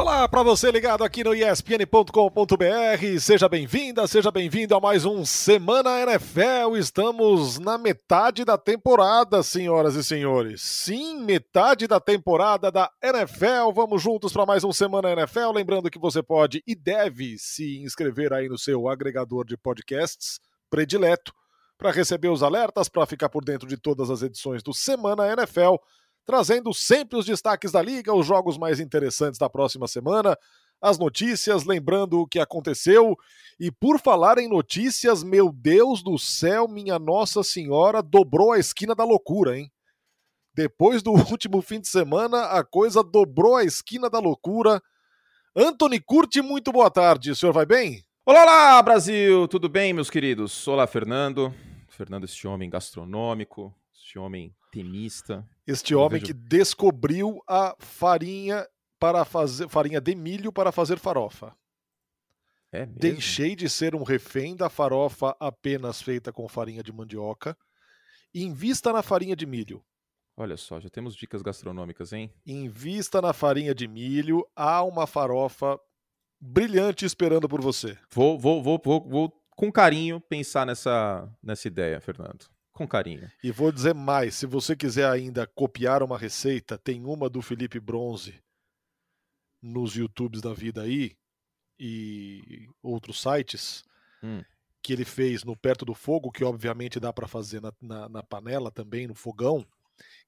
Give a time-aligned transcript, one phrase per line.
[0.00, 3.18] Olá para você ligado aqui no ESPN.com.br.
[3.20, 6.76] Seja bem-vinda, seja bem-vindo a mais um Semana NFL.
[6.78, 10.62] Estamos na metade da temporada, senhoras e senhores.
[10.62, 13.72] Sim, metade da temporada da NFL.
[13.74, 15.50] Vamos juntos para mais um Semana NFL.
[15.52, 20.38] Lembrando que você pode e deve se inscrever aí no seu agregador de podcasts
[20.70, 21.34] predileto
[21.76, 25.74] para receber os alertas, para ficar por dentro de todas as edições do Semana NFL
[26.28, 30.36] trazendo sempre os destaques da liga, os jogos mais interessantes da próxima semana,
[30.78, 33.16] as notícias, lembrando o que aconteceu.
[33.58, 38.94] E por falar em notícias, meu Deus do céu, minha Nossa Senhora, dobrou a esquina
[38.94, 39.72] da loucura, hein?
[40.52, 44.82] Depois do último fim de semana, a coisa dobrou a esquina da loucura.
[45.56, 47.30] Anthony Curti, muito boa tarde.
[47.30, 48.04] O senhor vai bem?
[48.26, 49.48] Olá, olá, Brasil!
[49.48, 50.68] Tudo bem, meus queridos?
[50.68, 51.54] Olá, Fernando.
[51.88, 55.48] Fernando, este homem gastronômico, este homem tenista.
[55.66, 56.26] Este homem vejo...
[56.26, 58.66] que descobriu a farinha
[58.98, 61.56] para fazer farinha de milho para fazer farofa.
[62.70, 62.98] É mesmo?
[62.98, 67.56] Deixei de ser um refém da farofa apenas feita com farinha de mandioca.
[68.34, 69.82] Invista na farinha de milho.
[70.36, 72.32] Olha só, já temos dicas gastronômicas, hein?
[72.46, 74.46] Invista na farinha de milho.
[74.54, 75.80] Há uma farofa
[76.40, 77.96] brilhante esperando por você.
[78.12, 82.46] Vou, vou, vou, vou, vou com carinho pensar nessa, nessa ideia, Fernando
[82.78, 83.28] com carinho.
[83.42, 87.80] E vou dizer mais: se você quiser ainda copiar uma receita, tem uma do Felipe
[87.80, 88.40] Bronze
[89.60, 91.16] nos YouTubes da vida aí
[91.78, 93.84] e outros sites
[94.22, 94.42] hum.
[94.80, 98.22] que ele fez no Perto do Fogo, que obviamente dá para fazer na, na, na,
[98.22, 99.66] panela também, no fogão,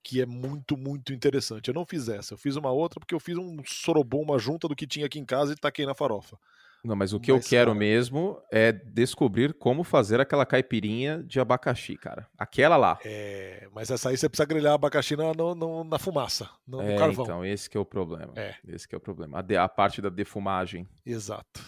[0.02, 1.68] que é muito, muito interessante.
[1.68, 4.66] Eu não fiz essa, eu fiz uma outra porque eu fiz um sorobom, uma junta
[4.66, 6.36] do que tinha aqui em casa e taquei na farofa.
[6.82, 7.78] Não, mas o que mas, eu quero cara...
[7.78, 12.26] mesmo é descobrir como fazer aquela caipirinha de abacaxi, cara.
[12.38, 12.98] Aquela lá.
[13.04, 16.98] É, mas essa aí você precisa grelhar abacaxi na, no, na fumaça, no, é, no
[16.98, 17.24] carvão.
[17.24, 18.32] Então, esse que é o problema.
[18.36, 18.54] É.
[18.66, 19.38] Esse que é o problema.
[19.38, 20.88] A, de, a parte da defumagem.
[21.04, 21.60] Exato.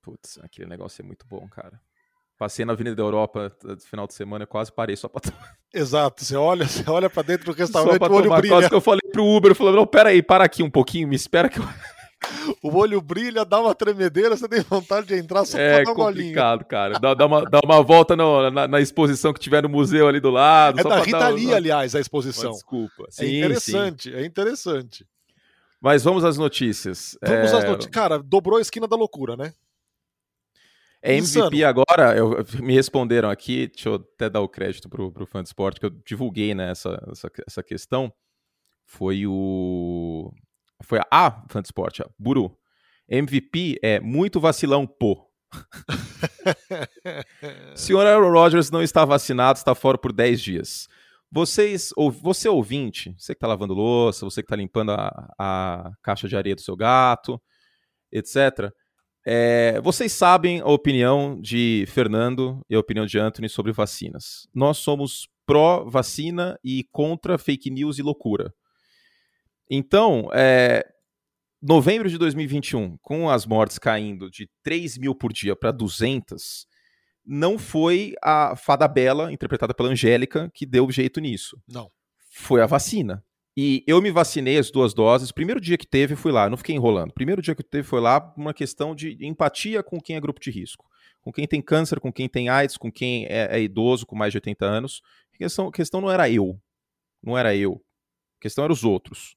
[0.00, 1.80] Putz, aquele negócio é muito bom, cara.
[2.38, 5.56] Passei na Avenida da Europa no final de semana e quase parei só pra tomar.
[5.72, 8.38] Exato, você olha, você olha pra dentro do restaurante e o olho tomar.
[8.38, 8.54] brilha.
[8.56, 11.08] Quase que eu falei pro Uber, eu falei, não, pera aí, para aqui um pouquinho,
[11.08, 11.64] me espera que eu
[12.62, 15.92] o olho brilha, dá uma tremedeira, você tem vontade de entrar só é pra dar
[15.92, 16.98] um complicado, cara.
[16.98, 20.20] Dá, dá, uma, dá uma volta no, na, na, exposição que tiver no museu ali
[20.20, 20.80] do lado.
[20.80, 22.50] É da Rita Lee, aliás, a exposição.
[22.50, 23.04] Oh, desculpa.
[23.08, 24.16] É sim, é interessante, sim.
[24.16, 25.06] é interessante.
[25.80, 27.18] Mas vamos às notícias.
[27.20, 27.56] Vamos é...
[27.56, 27.92] às notícias.
[27.92, 29.52] Cara, dobrou a esquina da loucura, né?
[31.02, 31.66] É MVP Insano.
[31.66, 35.48] agora, eu, me responderam aqui, deixa eu até dar o crédito pro, pro fã de
[35.48, 38.12] esporte, que eu divulguei né, essa, essa, essa questão.
[38.86, 40.32] Foi o
[40.82, 42.56] foi a, a Fantasport, a Buru.
[43.08, 45.28] MVP é muito vacilão, pô.
[47.74, 50.88] Senhor Aaron Rodgers não está vacinado, está fora por 10 dias.
[51.30, 55.92] Vocês, ou, você ouvinte, você que está lavando louça, você que está limpando a, a,
[56.02, 57.40] caixa de areia do seu gato,
[58.10, 58.70] etc.
[59.24, 64.46] É, vocês sabem a opinião de Fernando e a opinião de Anthony sobre vacinas.
[64.54, 68.52] Nós somos pró-vacina e contra fake news e loucura.
[69.70, 70.84] Então, é,
[71.62, 76.66] novembro de 2021, com as mortes caindo de 3 mil por dia para 200,
[77.24, 81.56] não foi a Fada Bela, interpretada pela Angélica, que deu jeito nisso.
[81.68, 81.90] Não.
[82.32, 83.24] Foi a vacina.
[83.56, 85.30] E eu me vacinei as duas doses.
[85.30, 86.48] Primeiro dia que teve, fui lá.
[86.48, 87.12] Não fiquei enrolando.
[87.12, 90.50] Primeiro dia que teve, foi lá uma questão de empatia com quem é grupo de
[90.50, 90.86] risco.
[91.20, 94.32] Com quem tem câncer, com quem tem AIDS, com quem é, é idoso, com mais
[94.32, 95.02] de 80 anos.
[95.34, 96.58] A questão, a questão não era eu.
[97.22, 97.74] Não era eu.
[98.38, 99.36] A questão era os outros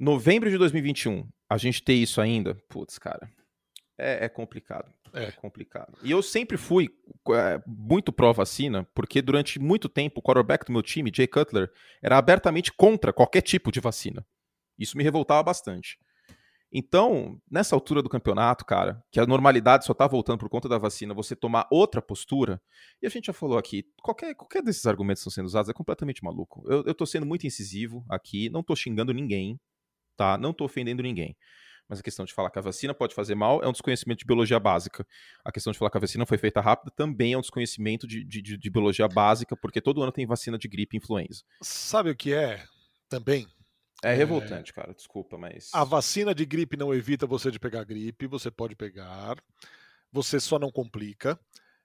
[0.00, 3.30] novembro de 2021, a gente ter isso ainda, putz, cara,
[3.98, 4.90] é, é complicado.
[5.12, 5.24] É.
[5.24, 5.32] é.
[5.32, 5.98] complicado.
[6.02, 6.88] E eu sempre fui
[7.30, 11.70] é, muito pró-vacina, porque durante muito tempo o quarterback do meu time, Jay Cutler,
[12.02, 14.24] era abertamente contra qualquer tipo de vacina.
[14.78, 15.98] Isso me revoltava bastante.
[16.72, 20.78] Então, nessa altura do campeonato, cara, que a normalidade só tá voltando por conta da
[20.78, 22.62] vacina, você tomar outra postura,
[23.02, 25.72] e a gente já falou aqui, qualquer, qualquer desses argumentos que estão sendo usados é
[25.72, 26.62] completamente maluco.
[26.70, 29.58] Eu, eu tô sendo muito incisivo aqui, não tô xingando ninguém,
[30.20, 30.36] tá?
[30.36, 31.34] Não estou ofendendo ninguém.
[31.88, 34.26] Mas a questão de falar que a vacina pode fazer mal é um desconhecimento de
[34.26, 35.04] biologia básica.
[35.42, 38.22] A questão de falar que a vacina foi feita rápida também é um desconhecimento de,
[38.22, 41.42] de, de biologia básica, porque todo ano tem vacina de gripe e influenza.
[41.62, 42.62] Sabe o que é
[43.08, 43.48] também?
[44.04, 44.74] É revoltante, é...
[44.74, 45.70] cara, desculpa, mas.
[45.72, 49.42] A vacina de gripe não evita você de pegar gripe, você pode pegar,
[50.12, 51.40] você só não complica.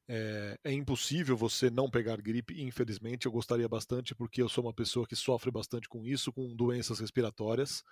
[0.08, 3.26] É, é, impossível você não pegar gripe, infelizmente.
[3.26, 7.00] Eu gostaria bastante, porque eu sou uma pessoa que sofre bastante com isso, com doenças
[7.00, 7.84] respiratórias.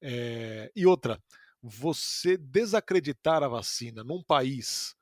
[0.00, 1.22] É, e outra,
[1.62, 4.94] você desacreditar a vacina num país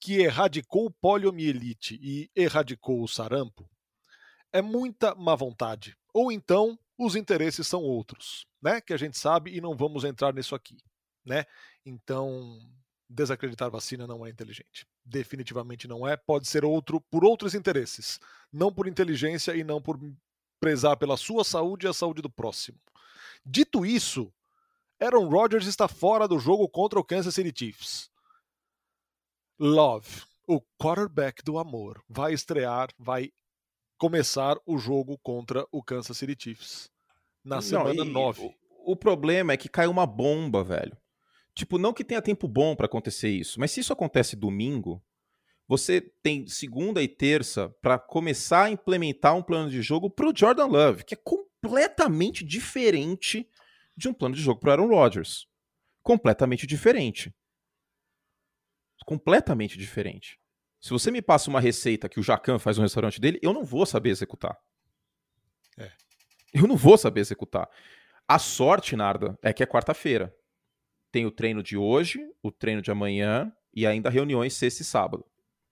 [0.00, 3.68] que erradicou poliomielite e erradicou o sarampo
[4.52, 5.96] é muita má vontade.
[6.12, 8.80] Ou então os interesses são outros, né?
[8.80, 10.78] Que a gente sabe e não vamos entrar nisso aqui.
[11.24, 11.44] né?
[11.86, 12.58] Então,
[13.08, 14.86] desacreditar vacina não é inteligente.
[15.04, 16.16] Definitivamente não é.
[16.16, 18.18] Pode ser outro por outros interesses,
[18.52, 19.98] não por inteligência e não por
[20.60, 22.78] prezar pela sua saúde e a saúde do próximo.
[23.44, 24.32] Dito isso,
[25.02, 28.08] Aaron Rodgers está fora do jogo contra o Kansas City Chiefs.
[29.58, 33.32] Love, o quarterback do amor, vai estrear, vai
[33.98, 36.88] começar o jogo contra o Kansas City Chiefs
[37.44, 38.54] na semana 9.
[38.76, 40.96] O, o problema é que caiu uma bomba, velho.
[41.52, 45.02] Tipo, não que tenha tempo bom para acontecer isso, mas se isso acontece domingo,
[45.66, 50.66] você tem segunda e terça para começar a implementar um plano de jogo pro Jordan
[50.66, 53.48] Love, que é completamente diferente
[53.96, 55.46] de um plano de jogo pro Aaron Rodgers.
[56.02, 57.34] Completamente diferente.
[59.04, 60.38] Completamente diferente.
[60.80, 63.64] Se você me passa uma receita que o Jacan faz no restaurante dele, eu não
[63.64, 64.56] vou saber executar.
[65.78, 65.90] É.
[66.52, 67.68] Eu não vou saber executar.
[68.26, 70.34] A sorte, Narda, é que é quarta-feira
[71.12, 75.24] tem o treino de hoje, o treino de amanhã e ainda reuniões sexta e sábado.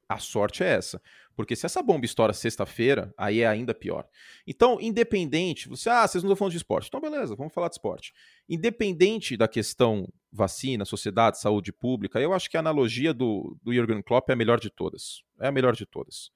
[0.06, 1.02] A sorte é essa.
[1.36, 4.06] Porque se essa bomba estoura sexta-feira, aí é ainda pior.
[4.46, 6.88] Então, independente, você, ah, vocês não estão falando de esporte.
[6.88, 8.12] Então, beleza, vamos falar de esporte.
[8.48, 14.02] Independente da questão vacina, sociedade, saúde pública, eu acho que a analogia do, do Jürgen
[14.02, 15.22] Klopp é a melhor de todas.
[15.40, 16.30] É a melhor de todas.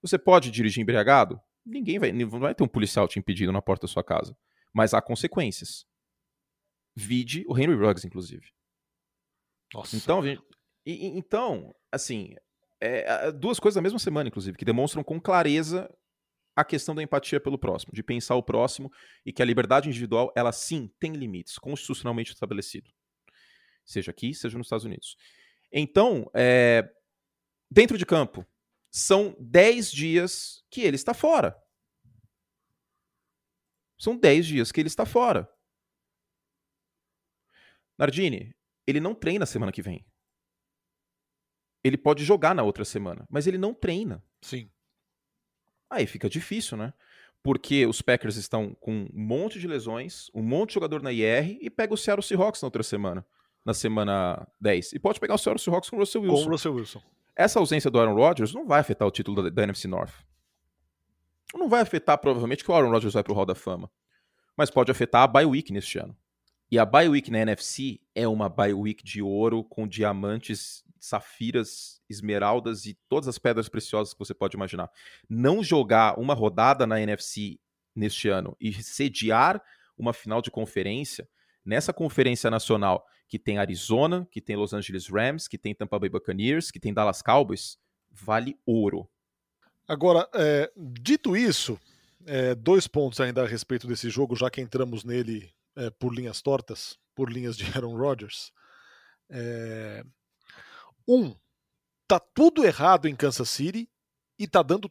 [0.00, 1.40] Você pode dirigir embriagado?
[1.64, 4.36] Ninguém vai, não vai ter um policial te impedindo na porta da sua casa.
[4.72, 5.84] Mas há consequências.
[6.94, 8.46] Vide o Henry Ruggs, inclusive.
[9.74, 9.96] Nossa.
[9.96, 10.40] Então, gente,
[10.86, 12.34] e, então assim,
[12.80, 15.90] é, duas coisas na mesma semana, inclusive, que demonstram com clareza
[16.54, 18.90] a questão da empatia pelo próximo, de pensar o próximo
[19.24, 22.90] e que a liberdade individual, ela sim tem limites, constitucionalmente estabelecido.
[23.84, 25.16] Seja aqui, seja nos Estados Unidos.
[25.70, 26.90] Então, é,
[27.70, 28.44] dentro de campo,
[28.90, 31.56] são 10 dias que ele está fora.
[33.98, 35.48] São 10 dias que ele está fora.
[37.98, 38.54] Nardini,
[38.86, 40.06] ele não treina semana que vem.
[41.86, 44.20] Ele pode jogar na outra semana, mas ele não treina.
[44.42, 44.68] Sim.
[45.88, 46.92] Aí fica difícil, né?
[47.44, 51.58] Porque os Packers estão com um monte de lesões, um monte de jogador na IR
[51.60, 53.24] e pega o Seattle Seahawks na outra semana,
[53.64, 54.94] na semana 10.
[54.94, 56.42] E pode pegar o Seattle Seahawks com o Russell Wilson.
[56.42, 57.02] Com o Russell Wilson.
[57.36, 60.14] Essa ausência do Aaron Rodgers não vai afetar o título da, da NFC North.
[61.54, 63.88] Não vai afetar, provavelmente, que o Aaron Rodgers vai pro Hall da Fama.
[64.56, 66.16] Mas pode afetar a bye week neste ano.
[66.70, 72.02] E a bye week na NFC é uma bye week de ouro com diamantes, safiras,
[72.08, 74.90] esmeraldas e todas as pedras preciosas que você pode imaginar.
[75.28, 77.58] Não jogar uma rodada na NFC
[77.94, 79.62] neste ano e sediar
[79.96, 81.28] uma final de conferência
[81.66, 86.08] nessa conferência nacional que tem Arizona, que tem Los Angeles Rams, que tem Tampa Bay
[86.08, 87.76] Buccaneers, que tem Dallas Cowboys,
[88.10, 89.08] vale ouro.
[89.88, 91.78] Agora, é, dito isso,
[92.24, 96.42] é, dois pontos ainda a respeito desse jogo, já que entramos nele é, por linhas
[96.42, 98.52] tortas, por linhas de Aaron Rodgers.
[99.30, 100.04] É...
[101.06, 101.36] Um,
[102.08, 103.88] tá tudo errado em Kansas City
[104.38, 104.90] e tá dando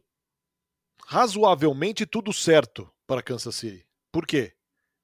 [1.06, 3.86] razoavelmente tudo certo para Kansas City.
[4.10, 4.54] Por quê?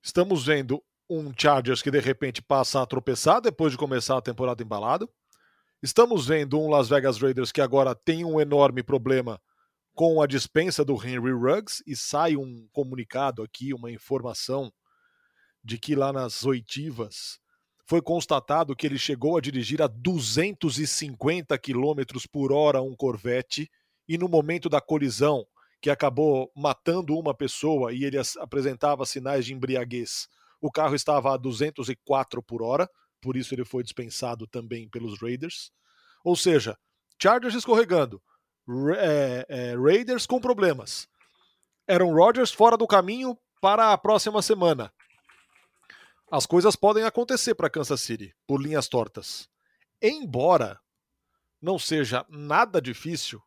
[0.03, 4.63] Estamos vendo um Chargers que de repente passa a tropeçar depois de começar a temporada
[4.63, 5.09] embalado.
[5.83, 9.41] Estamos vendo um Las Vegas Raiders que agora tem um enorme problema
[9.95, 14.73] com a dispensa do Henry Ruggs e sai um comunicado aqui, uma informação
[15.65, 17.41] de que lá nas oitivas
[17.87, 23.71] foi constatado que ele chegou a dirigir a 250 km por hora um Corvette
[24.09, 25.45] e no momento da colisão,
[25.81, 30.29] que acabou matando uma pessoa e ele apresentava sinais de embriaguez,
[30.61, 32.89] o carro estava a 204 por hora,
[33.21, 35.73] por isso ele foi dispensado também pelos Raiders.
[36.25, 36.79] Ou seja,
[37.21, 38.23] Chargers escorregando,
[38.97, 41.09] é, é, Raiders com problemas.
[41.89, 44.93] Aaron Rodgers fora do caminho para a próxima semana
[46.33, 49.51] as coisas podem acontecer para Kansas City por linhas tortas.
[50.01, 50.81] Embora
[51.61, 53.39] não seja nada difícil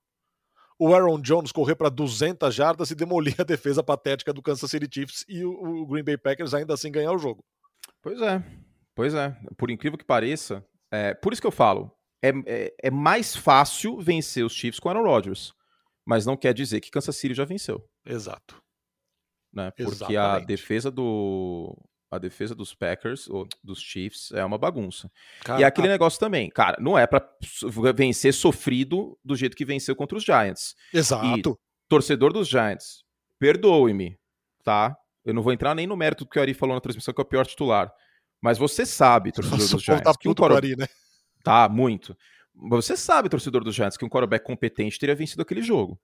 [0.78, 4.88] o Aaron Jones correr para 200 jardas e demolir a defesa patética do Kansas City
[4.92, 7.44] Chiefs e o Green Bay Packers ainda assim ganhar o jogo.
[8.04, 8.44] Pois é,
[8.94, 9.36] pois é.
[9.58, 14.00] Por incrível que pareça, é, por isso que eu falo, é, é, é mais fácil
[14.00, 15.54] vencer os Chiefs com Aaron Rodgers,
[16.06, 17.84] mas não quer dizer que Kansas City já venceu.
[18.06, 18.62] Exato.
[19.52, 19.72] Né?
[19.72, 20.18] Porque Exatamente.
[20.18, 21.76] a defesa do,
[22.12, 25.12] a defesa dos Packers, ou dos Chiefs, é uma bagunça.
[25.44, 25.92] Cara, e é aquele a...
[25.92, 27.28] negócio também, cara, não é para
[27.96, 30.76] vencer sofrido do jeito que venceu contra os Giants.
[30.94, 31.50] Exato.
[31.50, 33.04] E, torcedor dos Giants,
[33.40, 34.18] perdoe-me,
[34.64, 34.96] tá?
[35.24, 37.20] Eu não vou entrar nem no mérito do que o Ari falou na transmissão, que
[37.20, 37.92] é o pior titular.
[38.42, 40.04] Mas você sabe, torcedor Nossa, dos Giants.
[40.04, 40.56] Tá que um coro...
[40.56, 40.88] Ari, né?
[41.44, 42.16] Tá, muito.
[42.70, 46.00] Você sabe, torcedor dos Giants, que um quarterback competente teria vencido aquele jogo.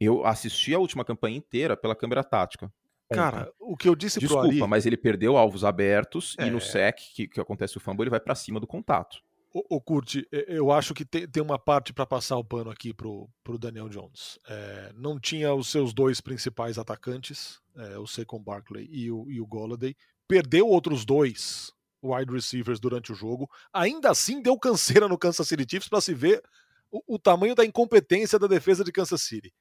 [0.00, 2.72] Eu assisti a última campanha inteira pela câmera tática
[3.16, 4.66] Cara, o que eu disse Desculpa, pro Ari...
[4.68, 6.46] mas ele perdeu alvos abertos É.
[6.46, 9.22] e no sec, que, que acontece o fumble, ele vai pra cima do contato.
[9.50, 12.70] O, o Curti, e- eu acho que tem, tem uma parte para passar o pano
[12.70, 14.38] aqui pro, pro Daniel Jones.
[14.46, 19.40] É, não tinha os seus dois principais atacantes, é, o Saquon Barkley e o, e
[19.40, 19.96] o Golladay.
[20.26, 21.72] Perdeu outros dois
[22.02, 23.50] wide receivers durante o jogo.
[23.72, 26.42] Ainda assim, deu canseira no Kansas City Chiefs para se ver
[26.90, 29.52] o, o tamanho da incompetência da defesa de Kansas City.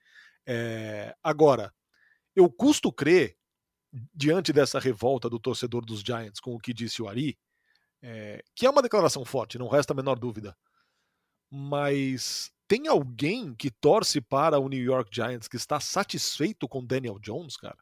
[0.46, 1.74] É, agora,
[2.36, 3.37] eu custo crer,
[4.14, 7.38] diante dessa revolta do torcedor dos Giants com o que disse o Ari,
[8.02, 10.56] é, que é uma declaração forte, não resta a menor dúvida.
[11.50, 17.18] Mas tem alguém que torce para o New York Giants que está satisfeito com Daniel
[17.20, 17.78] Jones, cara?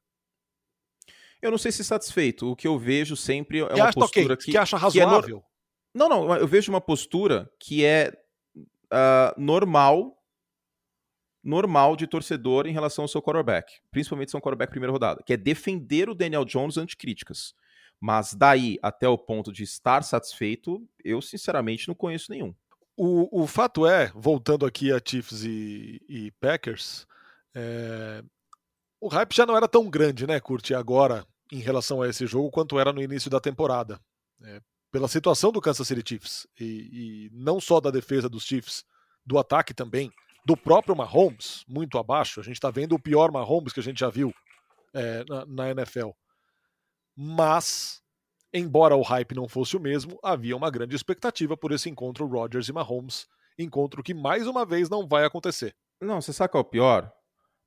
[1.41, 2.51] Eu não sei se satisfeito.
[2.51, 4.99] O que eu vejo sempre é que uma acha ok, postura que, que acha que
[4.99, 5.43] é razoável.
[5.93, 8.11] Não, não, eu vejo uma postura que é
[8.91, 10.14] ah, normal,
[11.45, 15.31] normal de torcedor em relação ao seu quarterback, principalmente se é quarterback primeira rodada, que
[15.31, 17.53] é defender o Daniel Jones ante críticas.
[18.01, 22.53] Mas daí até o ponto de estar satisfeito, eu sinceramente não conheço nenhum.
[22.97, 27.05] O, o fato é, voltando aqui a Chiefs e, e Packers,
[27.53, 28.23] é,
[28.99, 32.49] o hype já não era tão grande, né, Curti, agora em relação a esse jogo
[32.49, 33.99] quanto era no início da temporada.
[34.43, 34.59] É,
[34.91, 38.83] pela situação do Kansas City Chiefs e, e não só da defesa dos Chiefs,
[39.25, 40.11] do ataque também,
[40.45, 42.39] do próprio Mahomes, muito abaixo.
[42.39, 44.31] A gente está vendo o pior Mahomes que a gente já viu
[44.93, 46.09] é, na, na NFL.
[47.15, 48.01] Mas,
[48.53, 52.69] embora o hype não fosse o mesmo, havia uma grande expectativa por esse encontro Rodgers
[52.69, 55.75] e Mahomes, encontro que mais uma vez não vai acontecer.
[55.99, 57.11] Não, você sabe qual é o pior?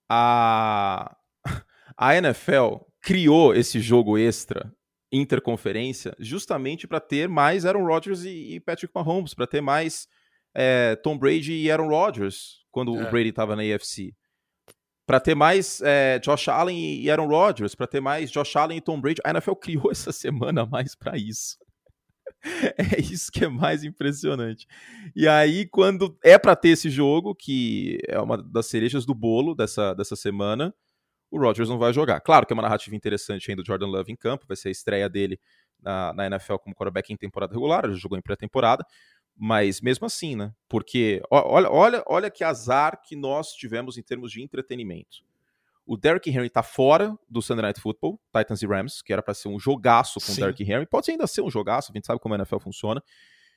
[0.09, 1.17] A,
[1.97, 4.73] a NFL criou esse jogo extra
[5.11, 10.07] interconferência justamente para ter mais Aaron Rodgers e, Patrick Mahomes, para ter mais
[10.55, 13.07] é, Tom Brady e Aaron Rodgers quando É.
[13.07, 14.15] o Brady estava na AFC.
[15.07, 18.81] Para ter mais é, Josh Allen e Aaron Rodgers, para ter mais Josh Allen e
[18.81, 19.21] Tom Brady.
[19.25, 21.57] A NFL criou essa semana mais para isso.
[22.77, 24.67] É isso que é mais impressionante.
[25.17, 29.57] E aí, quando é para ter esse jogo, que é uma das cerejas do bolo
[29.57, 30.73] dessa, dessa semana,
[31.31, 32.21] o Rodgers não vai jogar.
[32.21, 34.73] Claro que é uma narrativa interessante ainda do Jordan Love em campo, vai ser a
[34.73, 35.41] estreia dele
[35.81, 38.85] na, na NFL como quarterback em temporada regular, ele já jogou em pré-temporada,
[39.39, 40.53] mas mesmo assim, né?
[40.69, 45.19] Porque olha, olha, olha que azar que nós tivemos em termos de entretenimento.
[45.87, 49.33] O Derrick Henry tá fora do Sunday Night Football, Titans e Rams, que era para
[49.33, 50.41] ser um jogaço com o Sim.
[50.43, 50.87] Derrick Henry.
[50.87, 53.03] Pode ainda ser um jogaço, a gente sabe como a NFL funciona.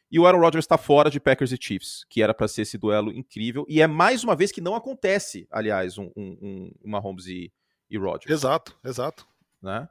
[0.09, 2.77] E o Aaron Rodgers tá fora de Packers e Chiefs, que era para ser esse
[2.77, 3.65] duelo incrível.
[3.67, 7.51] E é mais uma vez que não acontece, aliás, um, um, um Mahomes e,
[7.89, 9.25] e Rodgers Exato, exato.
[9.61, 9.89] né?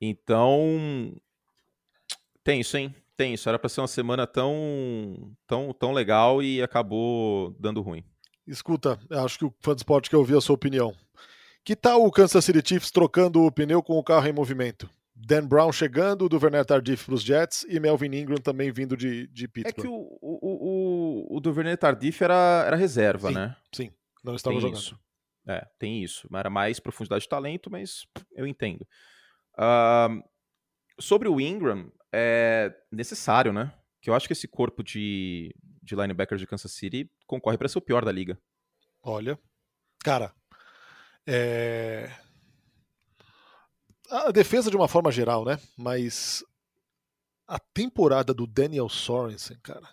[0.00, 1.14] Então,
[2.42, 2.94] tem isso, hein?
[3.20, 3.50] Tem isso.
[3.50, 8.02] Era para ser uma semana tão, tão, tão legal e acabou dando ruim.
[8.46, 10.94] Escuta, acho que o fã de esporte quer ouvir a sua opinião.
[11.62, 14.88] Que tal o Kansas City Chiefs trocando o pneu com o carro em movimento?
[15.14, 19.44] Dan Brown chegando, Duvernay Tardif para os Jets e Melvin Ingram também vindo de, de
[19.44, 19.82] É Pittsburgh.
[19.82, 23.56] que o, o, o, o Duvernay Tardif era, era reserva, Sim, né?
[23.70, 23.90] Sim,
[24.24, 24.78] não estava tem jogando.
[24.78, 24.98] isso.
[25.46, 26.26] É, tem isso.
[26.34, 28.86] Era mais profundidade de talento, mas eu entendo.
[29.58, 30.22] Ahn,
[30.98, 33.72] sobre o Ingram, é necessário, né?
[34.00, 37.78] Que eu acho que esse corpo de, de linebackers de Kansas City concorre para ser
[37.78, 38.38] o pior da liga.
[39.02, 39.38] Olha,
[40.00, 40.34] cara,
[41.26, 42.10] é...
[44.10, 45.58] a defesa de uma forma geral, né?
[45.76, 46.44] Mas
[47.46, 49.88] a temporada do Daniel Sorensen, cara,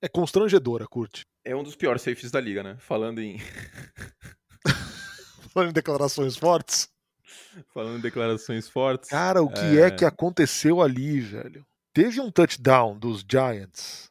[0.00, 1.26] é constrangedora, curte.
[1.44, 2.76] É um dos piores safeties da liga, né?
[2.78, 3.38] Falando em,
[5.52, 6.88] Falando em declarações fortes.
[7.72, 9.10] Falando em declarações fortes.
[9.10, 9.86] Cara, o que é...
[9.86, 9.90] É.
[9.90, 11.66] que aconteceu ali, velho?
[11.92, 14.10] Teve um touchdown dos Giants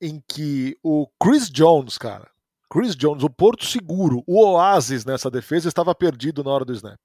[0.00, 2.30] em que o Chris Jones, cara,
[2.72, 6.98] Chris Jones, o Porto Seguro, o oásis nessa defesa, estava perdido na hora do snap.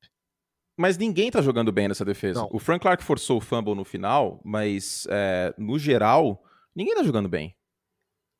[0.77, 2.41] Mas ninguém tá jogando bem nessa defesa.
[2.41, 2.49] Não.
[2.51, 6.43] O Frank Clark forçou o fumble no final, mas é, no geral,
[6.75, 7.55] ninguém tá jogando bem.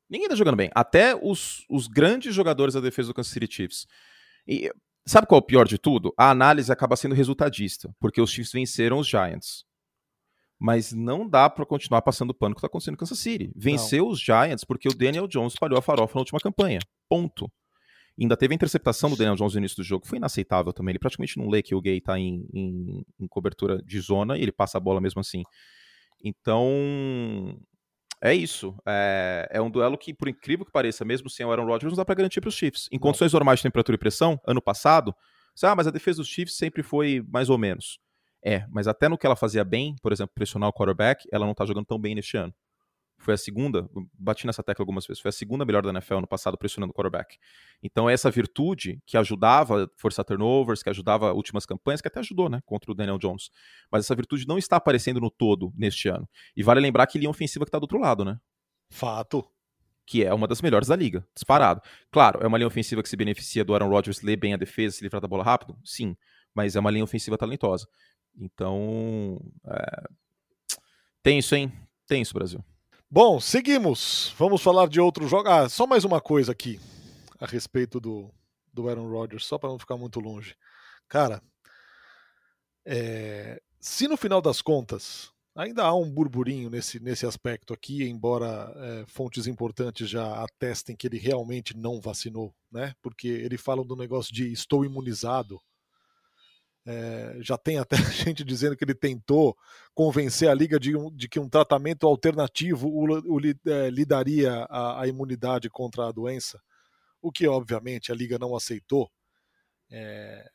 [0.08, 0.70] Ninguém tá jogando bem.
[0.74, 3.86] Até os, os grandes jogadores da defesa do Kansas City Chiefs.
[4.46, 4.70] E
[5.06, 6.12] sabe qual é o pior de tudo?
[6.18, 9.64] A análise acaba sendo resultadista, porque os Chiefs venceram os Giants.
[10.58, 13.52] Mas não dá pra continuar passando o pano que tá acontecendo no Kansas City.
[13.54, 16.78] Venceu os Giants porque o Daniel Jones espalhou a farofa na última campanha.
[17.10, 17.50] Ponto.
[18.18, 20.92] Ainda teve a interceptação do Daniel Jones no início do jogo, foi inaceitável também.
[20.92, 24.42] Ele praticamente não lê que o gay tá em, em- em cobertura de zona e
[24.42, 25.42] ele passa a bola mesmo assim.
[26.24, 27.58] Então,
[28.22, 28.74] é isso.
[28.86, 31.96] É, é um duelo que, por incrível que pareça, mesmo sem o Aaron Rodgers, não
[31.96, 32.88] dá pra garantir pros Chiefs.
[32.90, 35.14] Em condições normais de temperatura e pressão, ano passado,
[35.54, 37.98] você, ah, mas a defesa dos Chiefs sempre foi mais ou menos.
[38.44, 41.54] É, mas até no que ela fazia bem, por exemplo, pressionar o quarterback, ela não
[41.54, 42.54] tá jogando tão bem neste ano.
[43.18, 46.26] Foi a segunda, bati nessa tecla algumas vezes, foi a segunda melhor da NFL no
[46.26, 47.38] passado pressionando o quarterback.
[47.82, 52.48] Então essa virtude que ajudava a forçar turnovers, que ajudava últimas campanhas, que até ajudou,
[52.48, 53.50] né, contra o Daniel Jones.
[53.90, 56.28] Mas essa virtude não está aparecendo no todo neste ano.
[56.56, 58.38] E vale lembrar que linha ofensiva que está do outro lado, né?
[58.90, 59.44] Fato.
[60.04, 61.80] Que é uma das melhores da liga, disparado.
[62.12, 64.96] Claro, é uma linha ofensiva que se beneficia do Aaron Rodgers ler bem a defesa,
[64.96, 65.76] se livrar da bola rápido?
[65.84, 66.16] Sim.
[66.54, 67.88] Mas é uma linha ofensiva talentosa.
[68.38, 69.40] Então.
[69.66, 70.08] É...
[71.24, 71.72] Tenso, hein?
[72.06, 72.64] Tenso, Brasil.
[73.08, 74.34] Bom, seguimos.
[74.36, 75.48] Vamos falar de outro jogo.
[75.48, 76.80] Ah, só mais uma coisa aqui
[77.38, 78.34] a respeito do,
[78.72, 80.56] do Aaron Rodgers, só para não ficar muito longe.
[81.08, 81.40] Cara,
[82.84, 83.62] é...
[83.80, 89.04] se no final das contas ainda há um burburinho nesse, nesse aspecto aqui, embora é,
[89.06, 92.92] fontes importantes já atestem que ele realmente não vacinou, né?
[93.00, 95.60] Porque ele fala do negócio de estou imunizado.
[96.88, 99.56] É, já tem até gente dizendo que ele tentou
[99.92, 104.64] convencer a liga de, um, de que um tratamento alternativo o, o, é, lhe daria
[104.70, 106.62] a, a, imunidade contra a doença,
[107.20, 109.10] o que obviamente a liga não aceitou.
[109.90, 110.48] É,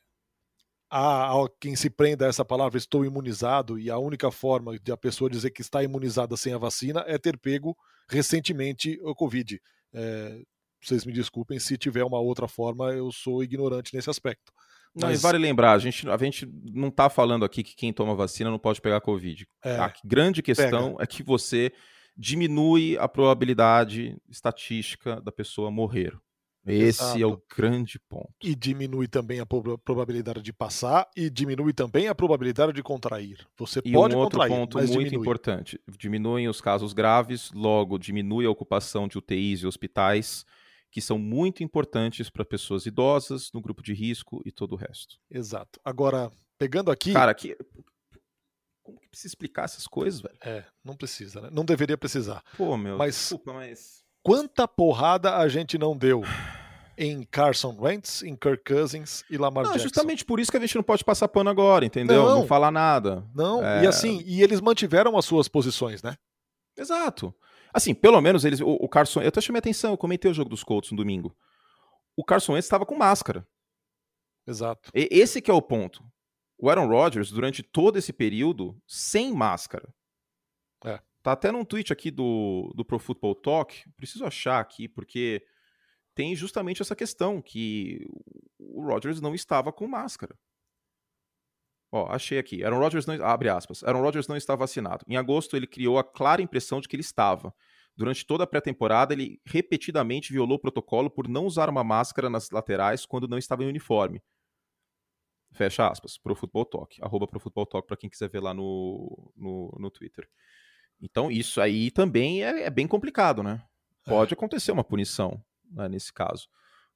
[0.88, 4.90] há, há quem se prenda a essa palavra estou imunizado e a única forma de
[4.90, 7.76] a pessoa dizer que está imunizada sem a vacina é ter pego
[8.08, 9.60] recentemente o Covid.
[10.82, 14.52] Vocês me desculpem se tiver uma outra forma, eu sou ignorante nesse aspecto.
[14.94, 15.22] Não, Mas...
[15.22, 18.58] vale lembrar, a gente, a gente não está falando aqui que quem toma vacina não
[18.58, 19.46] pode pegar Covid.
[19.64, 21.02] É, a grande questão pega.
[21.02, 21.72] é que você
[22.16, 26.14] diminui a probabilidade estatística da pessoa morrer.
[26.64, 27.20] Esse Exato.
[27.20, 28.30] é o grande ponto.
[28.40, 33.44] E diminui também a probabilidade de passar e diminui também a probabilidade de contrair.
[33.58, 35.16] Você e pode um outro contrair, ponto muito diminui.
[35.16, 40.44] importante: diminuem os casos graves, logo diminui a ocupação de UTIs e hospitais
[40.92, 45.16] que são muito importantes para pessoas idosas, no grupo de risco e todo o resto.
[45.30, 45.80] Exato.
[45.82, 47.14] Agora, pegando aqui.
[47.14, 47.56] Cara, aqui.
[48.82, 50.36] Como que precisa explicar essas coisas, velho?
[50.44, 51.48] É, não precisa, né?
[51.50, 52.44] Não deveria precisar.
[52.58, 54.04] Pô, meu, mas, desculpa, mas.
[54.22, 56.22] Quanta porrada a gente não deu
[56.98, 59.88] em Carson Wentz, em Kirk Cousins e Lamar não, Jackson.
[59.88, 62.22] Justamente por isso que a gente não pode passar pano agora, entendeu?
[62.22, 63.26] Não, não falar nada.
[63.34, 63.84] Não, é...
[63.84, 66.16] e assim, e eles mantiveram as suas posições, né?
[66.76, 67.34] Exato.
[67.72, 68.60] Assim, pelo menos eles.
[68.60, 69.22] O, o Carson.
[69.22, 71.36] Eu até chamei atenção, eu comentei o jogo dos Colts no domingo.
[72.16, 73.46] O Carson Wentz estava com máscara.
[74.46, 74.90] Exato.
[74.94, 76.04] E, esse que é o ponto.
[76.58, 79.92] O Aaron Rodgers, durante todo esse período, sem máscara.
[80.84, 81.00] É.
[81.22, 83.82] Tá até num tweet aqui do, do Pro Football Talk.
[83.96, 85.44] Preciso achar aqui, porque
[86.14, 88.04] tem justamente essa questão que
[88.58, 90.36] o Rodgers não estava com máscara.
[91.94, 92.64] Ó, achei aqui.
[92.64, 93.84] Aaron Rodgers não abre aspas.
[93.84, 95.04] Aaron Rodgers não está vacinado.
[95.06, 97.54] Em agosto ele criou a clara impressão de que ele estava.
[97.94, 102.48] Durante toda a pré-temporada, ele repetidamente violou o protocolo por não usar uma máscara nas
[102.50, 104.22] laterais quando não estava em uniforme.
[105.52, 106.16] Fecha aspas.
[106.16, 106.98] Pro Football Talk.
[107.02, 110.26] Arroba Pro Football Talk para quem quiser ver lá no, no, no Twitter.
[110.98, 113.62] Então, isso aí também é, é bem complicado, né?
[114.06, 114.34] Pode é.
[114.34, 116.48] acontecer uma punição né, nesse caso.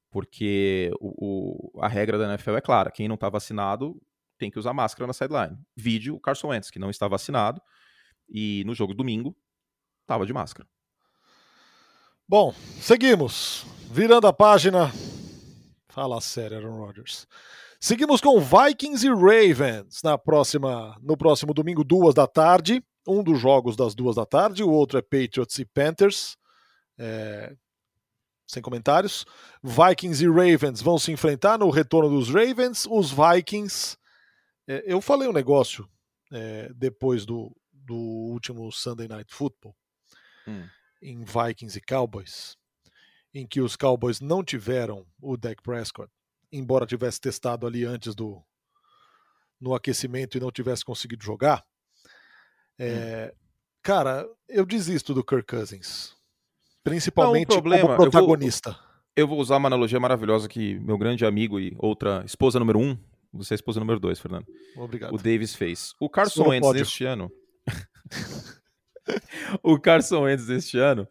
[0.09, 4.01] Porque o, o, a regra da NFL é clara: quem não está vacinado
[4.37, 5.57] tem que usar máscara na sideline.
[5.75, 7.61] Vídeo o Carson Wentz, que não está vacinado,
[8.29, 9.35] e no jogo domingo
[10.01, 10.67] estava de máscara.
[12.27, 13.65] Bom, seguimos.
[13.89, 14.91] Virando a página.
[15.87, 17.25] Fala sério, Aaron Rodgers.
[17.79, 22.83] Seguimos com Vikings e Ravens na próxima, no próximo domingo, duas da tarde.
[23.07, 26.37] Um dos jogos das duas da tarde, o outro é Patriots e Panthers.
[26.97, 27.55] É...
[28.45, 29.25] Sem comentários.
[29.63, 32.85] Vikings e Ravens vão se enfrentar no retorno dos Ravens.
[32.89, 33.97] Os Vikings
[34.67, 35.89] é, eu falei um negócio
[36.31, 39.75] é, depois do, do último Sunday Night Football
[40.47, 40.67] hum.
[41.01, 42.57] em Vikings e Cowboys,
[43.33, 46.11] em que os Cowboys não tiveram o Dak Prescott,
[46.51, 48.43] embora tivesse testado ali antes do
[49.59, 51.65] no aquecimento e não tivesse conseguido jogar.
[52.77, 53.37] É, hum.
[53.81, 56.15] Cara, eu desisto do Kirk Cousins,
[56.83, 58.69] principalmente não, problema, como protagonista.
[58.69, 58.83] Eu vou,
[59.15, 62.97] eu vou usar uma analogia maravilhosa que meu grande amigo e outra esposa número um,
[63.33, 64.45] você é a esposa número 2, Fernando.
[64.75, 65.13] Obrigado.
[65.13, 65.93] O Davis fez.
[65.99, 67.31] O Carson Wentz deste ano.
[69.63, 71.07] o Carson Wentz deste ano.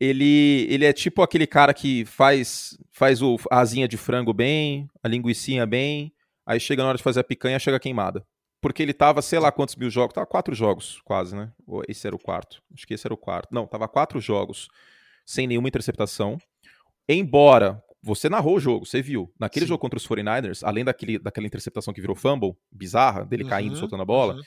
[0.00, 4.88] Ele, ele é tipo aquele cara que faz faz o, a asinha de frango bem,
[5.02, 6.12] a linguiçinha bem,
[6.44, 8.24] aí chega na hora de fazer a picanha, chega queimada.
[8.60, 11.52] Porque ele tava, sei lá quantos mil jogos, tava quatro jogos quase, né?
[11.88, 12.62] Esse era o quarto.
[12.72, 13.52] Acho que esse era o quarto.
[13.52, 14.68] Não, tava quatro jogos
[15.24, 16.38] sem nenhuma interceptação.
[17.08, 19.32] Embora você narrou o jogo, você viu.
[19.38, 19.68] Naquele Sim.
[19.68, 23.76] jogo contra os 49ers, além daquele, daquela interceptação que virou fumble, bizarra, dele uhum, caindo,
[23.76, 24.42] soltando a bola, uhum.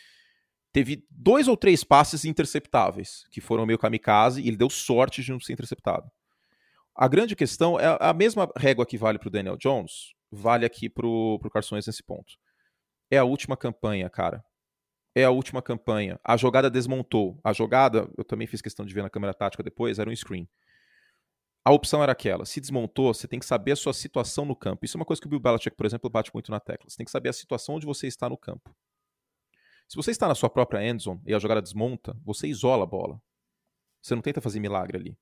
[0.73, 5.31] teve dois ou três passes interceptáveis, que foram meio kamikaze, e ele deu sorte de
[5.31, 6.11] não ser interceptado.
[6.93, 10.89] A grande questão é a mesma régua que vale para o Daniel Jones, vale aqui
[10.89, 12.33] para o Carson Wentz nesse ponto.
[13.09, 14.43] É a última campanha, cara.
[15.15, 16.19] é a última campanha.
[16.23, 17.39] A jogada desmontou.
[17.43, 20.47] A jogada, eu também fiz questão de ver na câmera tática depois, era um screen.
[21.67, 22.45] A opção era aquela.
[22.45, 24.85] Se desmontou, você tem que saber a sua situação no campo.
[24.85, 26.87] Isso é uma coisa que o Bill Belichick, por exemplo, bate muito na tecla.
[26.87, 28.75] Você tem que saber a situação onde você está no campo.
[29.87, 33.19] Se você está na sua própria endzone e a jogada desmonta, você isola a bola.
[33.99, 35.17] Você não tenta fazer milagre ali.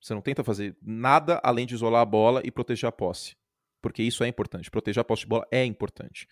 [0.00, 3.36] Você não tenta fazer nada além de isolar a bola e proteger a posse.
[3.82, 4.70] Porque isso é importante.
[4.70, 6.28] Proteger a posse de bola é importante.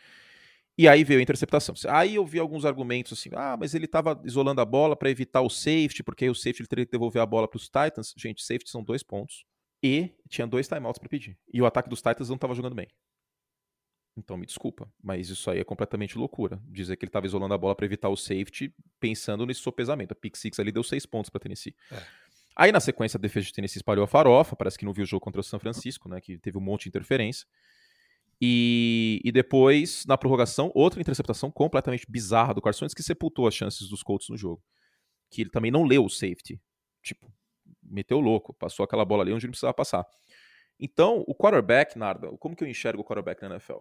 [0.79, 1.75] E aí veio a interceptação.
[1.89, 5.41] Aí eu vi alguns argumentos assim: ah, mas ele estava isolando a bola para evitar
[5.41, 8.15] o safety, porque aí o safety ele teria que devolver a bola para os Titans.
[8.17, 9.45] Gente, safety são dois pontos.
[9.83, 11.37] E tinha dois timeouts para pedir.
[11.53, 12.87] E o ataque dos Titans não estava jogando bem.
[14.17, 16.61] Então me desculpa, mas isso aí é completamente loucura.
[16.65, 20.13] Dizer que ele estava isolando a bola para evitar o safety, pensando nesse sopesamento.
[20.13, 21.75] A pick six ali deu seis pontos para Tennessee.
[21.91, 22.03] É.
[22.57, 25.07] Aí na sequência a defesa de Tennessee espalhou a farofa, parece que não viu o
[25.07, 27.47] jogo contra o São Francisco, né, que teve um monte de interferência.
[28.41, 33.55] E, e depois, na prorrogação, outra interceptação completamente bizarra do Carson Wentz que sepultou as
[33.55, 34.63] chances dos Colts no jogo.
[35.31, 36.61] Que ele também não leu o safety.
[37.03, 37.33] Tipo,
[37.83, 40.07] meteu louco, passou aquela bola ali onde ele precisava passar.
[40.79, 43.79] Então, o quarterback, Narda, como que eu enxergo o quarterback na NFL?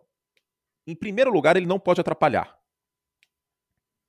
[0.88, 2.58] Em primeiro lugar, ele não pode atrapalhar.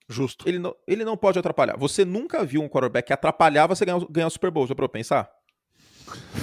[0.08, 0.48] Justo.
[0.48, 1.76] Ele não, ele não pode atrapalhar.
[1.76, 4.86] Você nunca viu um quarterback que atrapalhava você ganhar, ganhar o Super Bowl, já pra
[4.86, 5.30] eu pensar?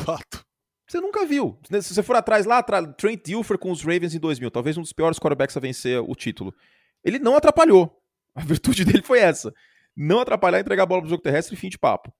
[0.05, 0.44] Fato.
[0.87, 1.59] Você nunca viu.
[1.81, 4.81] Se você for atrás lá, atrás, Trent Dilfer com os Ravens em 2000, talvez um
[4.81, 6.53] dos piores quarterbacks a vencer o título.
[7.03, 8.01] Ele não atrapalhou.
[8.33, 9.53] A virtude dele foi essa.
[9.95, 12.13] Não atrapalhar, entregar a bola pro jogo terrestre e fim de papo.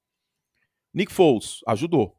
[0.93, 2.17] Nick Foles ajudou.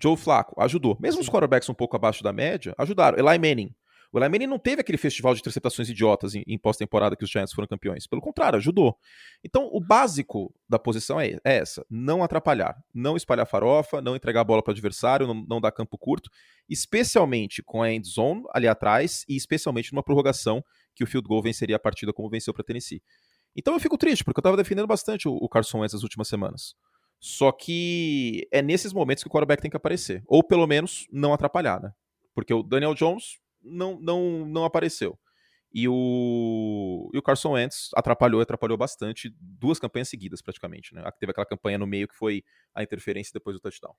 [0.00, 0.96] Joe Flacco ajudou.
[1.00, 1.28] Mesmo Sim.
[1.28, 3.18] os quarterbacks um pouco abaixo da média, ajudaram.
[3.18, 3.74] Eli Manning
[4.12, 7.52] o Manning não teve aquele festival de interceptações idiotas em, em pós-temporada que os Giants
[7.52, 8.06] foram campeões.
[8.06, 8.96] Pelo contrário, ajudou.
[9.44, 14.40] Então, o básico da posição é, é essa: não atrapalhar, não espalhar farofa, não entregar
[14.40, 16.28] a bola para o adversário, não, não dar campo curto,
[16.68, 21.42] especialmente com a end zone ali atrás e especialmente numa prorrogação que o field goal
[21.42, 23.02] venceria a partida como venceu para Tennessee.
[23.54, 26.74] Então eu fico triste, porque eu estava defendendo bastante o, o Carson nas últimas semanas.
[27.20, 30.22] Só que é nesses momentos que o quarterback tem que aparecer.
[30.26, 31.92] Ou pelo menos não atrapalhar, né?
[32.34, 35.18] Porque o Daniel Jones não, não, não apareceu.
[35.72, 41.08] E o, e o Carson Wentz atrapalhou, atrapalhou bastante, duas campanhas seguidas praticamente, né?
[41.18, 42.42] Teve aquela campanha no meio que foi
[42.74, 43.94] a interferência depois do touchdown.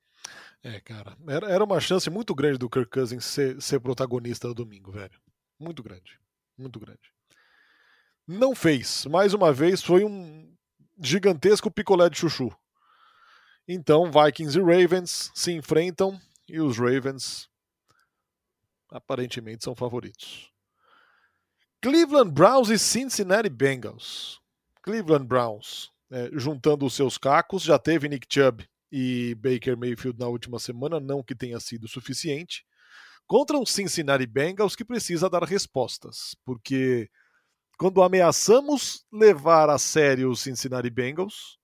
[0.61, 4.53] É, cara, era, era uma chance muito grande do Kirk Cousins ser, ser protagonista no
[4.53, 5.17] domingo, velho.
[5.57, 6.19] Muito grande,
[6.57, 7.13] muito grande.
[8.27, 10.53] Não fez, mais uma vez foi um
[11.01, 12.53] gigantesco picolé de chuchu.
[13.65, 16.19] Então, Vikings e Ravens se enfrentam
[16.49, 17.49] e os Ravens
[18.91, 20.51] aparentemente são favoritos.
[21.81, 24.39] Cleveland Browns e Cincinnati Bengals.
[24.83, 30.27] Cleveland Browns, é, juntando os seus cacos, já teve Nick Chubb e Baker Mayfield na
[30.27, 32.65] última semana, não que tenha sido suficiente,
[33.25, 37.09] contra um Cincinnati Bengals que precisa dar respostas, porque
[37.77, 41.57] quando ameaçamos levar a sério os Cincinnati Bengals,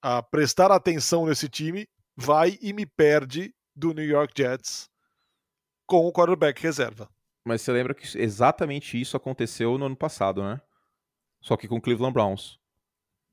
[0.00, 4.90] a prestar atenção nesse time, vai e me perde do New York Jets
[5.92, 7.06] com o quarterback reserva.
[7.44, 10.58] Mas você lembra que exatamente isso aconteceu no ano passado, né?
[11.42, 12.58] Só que com o Cleveland Browns.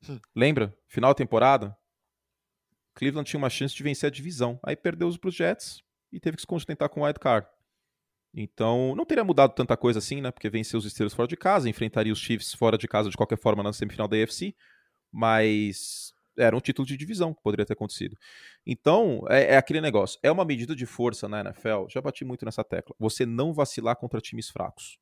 [0.09, 0.19] Hum.
[0.35, 0.77] Lembra?
[0.85, 1.77] Final da temporada?
[2.95, 4.59] Cleveland tinha uma chance de vencer a divisão.
[4.61, 7.47] Aí perdeu para os Jets e teve que se contentar com o wild card.
[8.33, 10.29] Então, não teria mudado tanta coisa assim, né?
[10.29, 13.37] Porque venceu os Steelers fora de casa, enfrentaria os Chiefs fora de casa de qualquer
[13.37, 14.53] forma na semifinal da AFC.
[15.09, 18.17] Mas era um título de divisão que poderia ter acontecido.
[18.65, 20.19] Então, é, é, aquele negócio.
[20.23, 21.88] É uma medida de força na NFL.
[21.89, 22.95] Já bati muito nessa tecla.
[22.97, 24.97] Você não vacilar contra times fracos.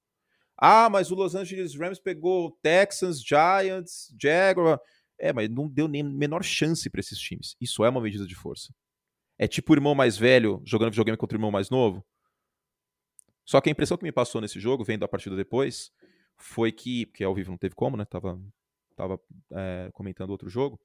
[0.58, 4.80] Ah, mas o Los Angeles Rams pegou Texans, Giants, Jaguar.
[5.20, 7.56] É, mas não deu nem menor chance para esses times.
[7.62, 8.74] Isso é uma medida de força.
[9.38, 12.04] É tipo o irmão mais velho jogando videogame contra o irmão mais novo.
[13.46, 15.92] Só que a impressão que me passou nesse jogo, vendo a partida depois,
[16.36, 18.04] foi que, porque ao vivo não teve como, né?
[18.06, 18.40] Tava,
[18.96, 19.20] tava
[19.52, 20.80] é, comentando outro jogo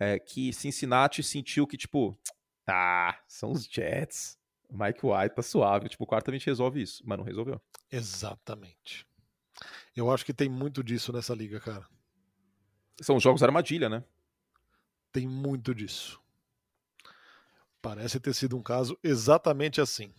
[0.00, 2.18] é, que Cincinnati sentiu que, tipo,
[2.64, 4.38] tá, são os Jets.
[4.70, 5.88] Mike White tá suave.
[5.90, 7.60] Tipo, o quartamente resolve isso, mas não resolveu.
[7.92, 9.06] Exatamente.
[9.94, 11.86] Eu acho que tem muito disso nessa liga, cara.
[13.02, 14.02] São jogos armadilha, né?
[15.12, 16.20] Tem muito disso.
[17.82, 20.14] Parece ter sido um caso exatamente assim.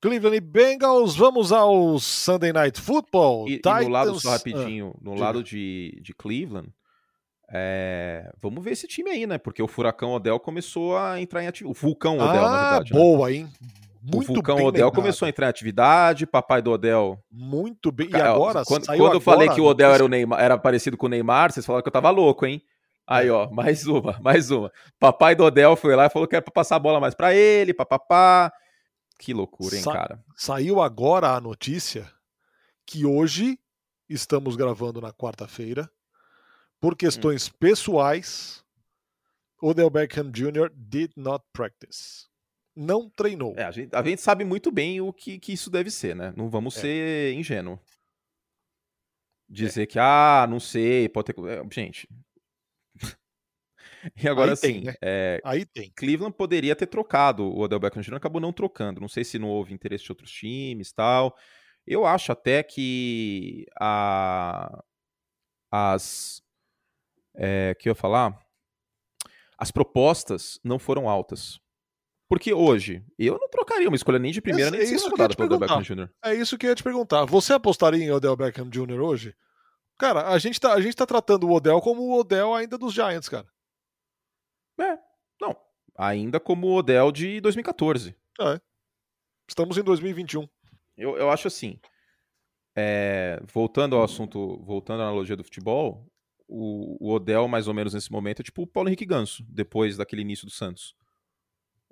[0.00, 3.48] Cleveland Bengals, vamos ao Sunday Night Football.
[3.48, 3.82] E, Titans...
[3.82, 5.24] e no lado, só rapidinho, ah, no diga.
[5.24, 6.68] lado de, de Cleveland,
[7.54, 9.36] é, vamos ver esse time aí, né?
[9.36, 11.76] Porque o Furacão Odell começou a entrar em atividade.
[11.76, 12.94] O Vulcão Odell, ah, na verdade.
[12.94, 12.98] Né?
[12.98, 13.34] Boa, né?
[13.34, 13.48] hein?
[14.02, 14.94] Muito o Vulcão Odell lembrado.
[14.94, 17.22] começou a entrar em atividade, papai do Odell.
[17.30, 18.08] Muito bem.
[18.10, 18.64] E agora?
[18.64, 21.08] Quando, quando agora, eu falei que o Odell era, o Neymar, era parecido com o
[21.10, 22.62] Neymar, vocês falaram que eu tava louco, hein?
[23.06, 24.72] Aí, ó, mais uma, mais uma.
[24.98, 27.34] Papai do Odell foi lá e falou que era pra passar a bola mais pra
[27.34, 28.50] ele, papapá.
[29.18, 30.24] Que loucura, hein, Sa cara?
[30.34, 32.10] Saiu agora a notícia
[32.86, 33.58] que hoje
[34.08, 35.88] estamos gravando na quarta-feira.
[36.82, 37.52] Por questões hum.
[37.60, 38.64] pessoais,
[39.62, 40.68] Odell Beckham Jr.
[40.74, 42.26] did not practice.
[42.74, 43.54] Não treinou.
[43.56, 46.34] É, a, gente, a, gente, sabe muito bem o que, que isso deve ser, né?
[46.36, 46.80] Não vamos é.
[46.80, 47.78] ser ingênuo.
[49.48, 49.86] Dizer é.
[49.86, 51.36] que, ah, não sei, pode ter.
[51.46, 52.08] É, gente.
[54.16, 54.94] e agora sim, né?
[55.00, 55.92] é, Aí tem.
[55.94, 59.00] Cleveland poderia ter trocado o Odell Beckham Jr., acabou não trocando.
[59.00, 61.36] Não sei se não houve interesse de outros times tal.
[61.86, 64.82] Eu acho até que a,
[65.70, 66.41] as.
[67.34, 68.38] É, que eu ia falar?
[69.56, 71.60] As propostas não foram altas.
[72.28, 75.54] Porque hoje, eu não trocaria uma escolha nem de primeira nem de segunda rodada pelo
[75.54, 76.08] Odell Beckham Jr.
[76.24, 77.26] É isso que eu ia te perguntar.
[77.26, 79.00] Você apostaria em Odell Beckham Jr.
[79.00, 79.36] hoje?
[79.98, 82.94] Cara, a gente tá, a gente tá tratando o Odell como o Odell ainda dos
[82.94, 83.46] Giants, cara.
[84.80, 84.98] É,
[85.40, 85.54] não.
[85.96, 88.16] Ainda como o Odell de 2014.
[88.40, 88.60] É.
[89.48, 90.48] Estamos em 2021.
[90.96, 91.78] Eu, eu acho assim.
[92.74, 96.10] É, voltando ao assunto, voltando à analogia do futebol,
[96.52, 99.96] o, o, Odell, mais ou menos nesse momento, é tipo o Paulo Henrique Ganso, depois
[99.96, 100.94] daquele início do Santos.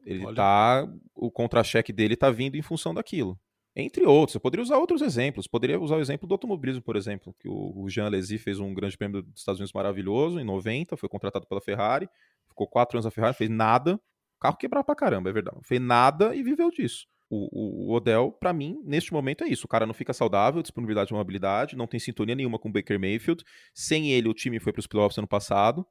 [0.04, 0.36] Ele Olha.
[0.36, 0.88] tá.
[1.14, 3.38] O contra-cheque dele tá vindo em função daquilo.
[3.74, 5.46] Entre outros, eu poderia usar outros exemplos.
[5.46, 8.98] Poderia usar o exemplo do automobilismo, por exemplo, que o Jean Alesi fez um grande
[8.98, 12.08] prêmio dos Estados Unidos maravilhoso em 90, foi contratado pela Ferrari,
[12.48, 15.56] ficou quatro anos na Ferrari, fez nada, o carro quebrava pra caramba, é verdade.
[15.62, 17.06] Fez nada e viveu disso.
[17.32, 19.64] O, o, Odell, para mim, neste momento é isso.
[19.64, 22.98] O cara não fica saudável, disponibilidade e mobilidade, não tem sintonia nenhuma com o Baker
[22.98, 23.44] Mayfield.
[23.72, 25.86] Sem ele, o time foi para os playoffs ano passado.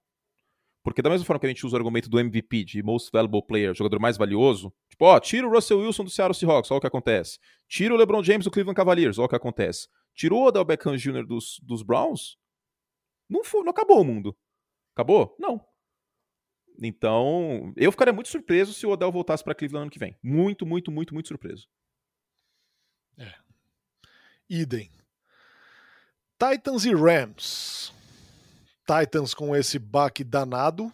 [0.83, 3.45] Porque da mesma forma que a gente usa o argumento do MVP, de Most Valuable
[3.45, 6.81] Player, jogador mais valioso, tipo, ó, tira o Russell Wilson do Seattle Seahawks, olha o
[6.81, 7.39] que acontece.
[7.67, 9.87] Tira o LeBron James do Cleveland Cavaliers, olha o que acontece.
[10.13, 11.25] Tirou o Odell Beckham Jr.
[11.25, 12.37] dos, dos Browns,
[13.29, 14.35] não, foi, não acabou o mundo.
[14.95, 15.35] Acabou?
[15.39, 15.63] Não.
[16.81, 20.15] Então, eu ficaria muito surpreso se o Odell voltasse para Cleveland ano que vem.
[20.23, 21.67] Muito, muito, muito, muito surpreso.
[23.17, 23.33] É.
[24.49, 24.89] Idem.
[26.37, 27.93] Titans e Rams.
[28.85, 30.91] Titans com esse baque danado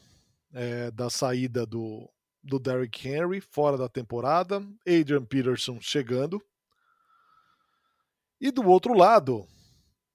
[0.53, 2.09] é, da saída do,
[2.43, 4.57] do Derrick Henry fora da temporada.
[4.87, 6.41] Adrian Peterson chegando.
[8.41, 9.47] E do outro lado,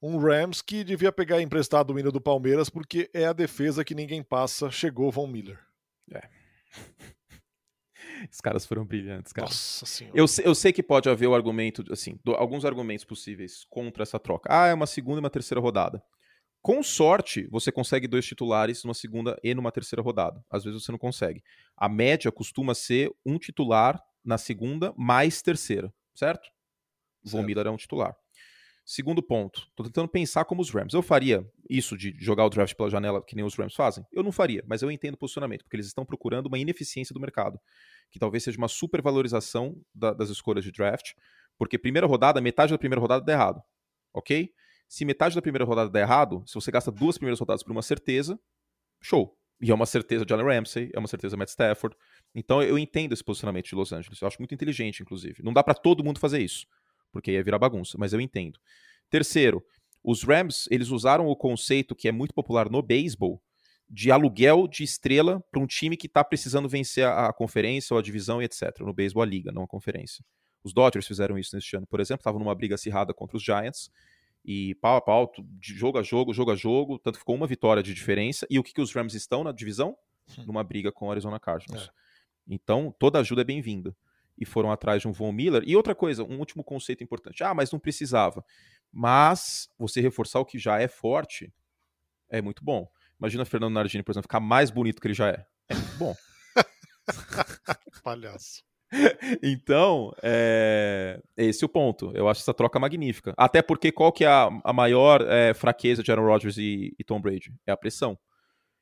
[0.03, 3.95] um Rams que devia pegar emprestado o hino do Palmeiras porque é a defesa que
[3.95, 4.71] ninguém passa.
[4.71, 5.59] Chegou Von Miller.
[6.13, 6.29] É.
[8.31, 9.47] Os caras foram brilhantes, cara.
[9.47, 10.19] Nossa senhora.
[10.19, 14.19] Eu, eu sei que pode haver o argumento, assim, do, alguns argumentos possíveis contra essa
[14.19, 14.49] troca.
[14.53, 16.03] Ah, é uma segunda e uma terceira rodada.
[16.63, 20.45] Com sorte, você consegue dois titulares numa segunda e numa terceira rodada.
[20.51, 21.43] Às vezes você não consegue.
[21.75, 26.45] A média costuma ser um titular na segunda mais terceira, certo?
[26.45, 26.51] certo.
[27.25, 28.15] Von Miller é um titular.
[28.85, 30.93] Segundo ponto, tô tentando pensar como os Rams.
[30.93, 34.05] Eu faria isso de jogar o draft pela janela que nem os Rams fazem?
[34.13, 37.21] Eu não faria, mas eu entendo o posicionamento, porque eles estão procurando uma ineficiência do
[37.21, 37.61] mercado,
[38.11, 41.13] que talvez seja uma supervalorização da, das escolhas de draft,
[41.57, 43.63] porque primeira rodada, metade da primeira rodada dá errado,
[44.13, 44.51] ok?
[44.89, 47.83] Se metade da primeira rodada der errado, se você gasta duas primeiras rodadas por uma
[47.83, 48.41] certeza,
[49.01, 49.37] show.
[49.63, 51.95] E é uma certeza de Allen Ramsey, é uma certeza Matt Stafford.
[52.35, 54.21] Então eu entendo esse posicionamento de Los Angeles.
[54.21, 55.43] Eu acho muito inteligente, inclusive.
[55.45, 56.67] Não dá para todo mundo fazer isso
[57.13, 58.59] porque ia virar bagunça, mas eu entendo.
[59.09, 59.65] Terceiro,
[60.03, 63.43] os Rams, eles usaram o conceito que é muito popular no beisebol,
[63.89, 67.99] de aluguel de estrela para um time que está precisando vencer a, a, conferência ou
[67.99, 68.81] a divisão e etc.
[68.81, 70.25] No beisebol, a liga, não a conferência.
[70.63, 73.91] Os Dodgers fizeram isso neste ano, por exemplo, estavam numa briga acirrada contra os Giants,
[74.45, 77.83] e pau a pau, de jogo a jogo, jogo a jogo, tanto ficou uma vitória
[77.83, 78.47] de diferença.
[78.49, 79.97] E o que, que os Rams estão na divisão?
[80.47, 81.89] Numa briga com o Arizona Cardinals.
[81.89, 81.91] É.
[82.49, 83.95] Então, toda ajuda é bem-vinda
[84.41, 85.63] e foram atrás de um Von Miller.
[85.67, 87.45] E outra coisa, um último conceito importante.
[87.45, 88.45] Ah, mas não precisava.
[88.91, 91.53] Mas você reforçar o que já é forte
[92.31, 92.89] é muito bom.
[93.19, 95.45] Imagina Fernando Nardini, por exemplo, ficar mais bonito que ele já é.
[95.69, 96.15] É muito bom.
[98.03, 98.65] Palhaço.
[99.43, 101.21] Então, é...
[101.37, 102.11] esse é o ponto.
[102.15, 103.35] Eu acho essa troca magnífica.
[103.37, 107.05] Até porque qual que é a, a maior é, fraqueza de Aaron Rodgers e, e
[107.05, 107.55] Tom Brady?
[107.67, 108.19] É a pressão.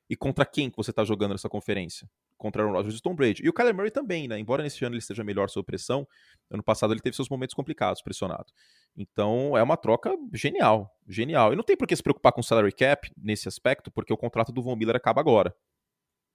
[0.09, 2.09] E contra quem que você está jogando nessa conferência?
[2.35, 3.43] Contra Aaron Rodgers e Tom Brady.
[3.45, 4.39] E o Kyler Murray também, né?
[4.39, 6.07] Embora nesse ano ele esteja melhor sob pressão,
[6.49, 8.51] ano passado ele teve seus momentos complicados pressionado.
[8.97, 11.53] Então é uma troca genial, genial.
[11.53, 14.17] E não tem por que se preocupar com o salary cap nesse aspecto, porque o
[14.17, 15.55] contrato do Von Miller acaba agora.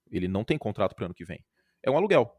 [0.09, 1.43] Ele não tem contrato para ano que vem.
[1.83, 2.33] É um aluguel.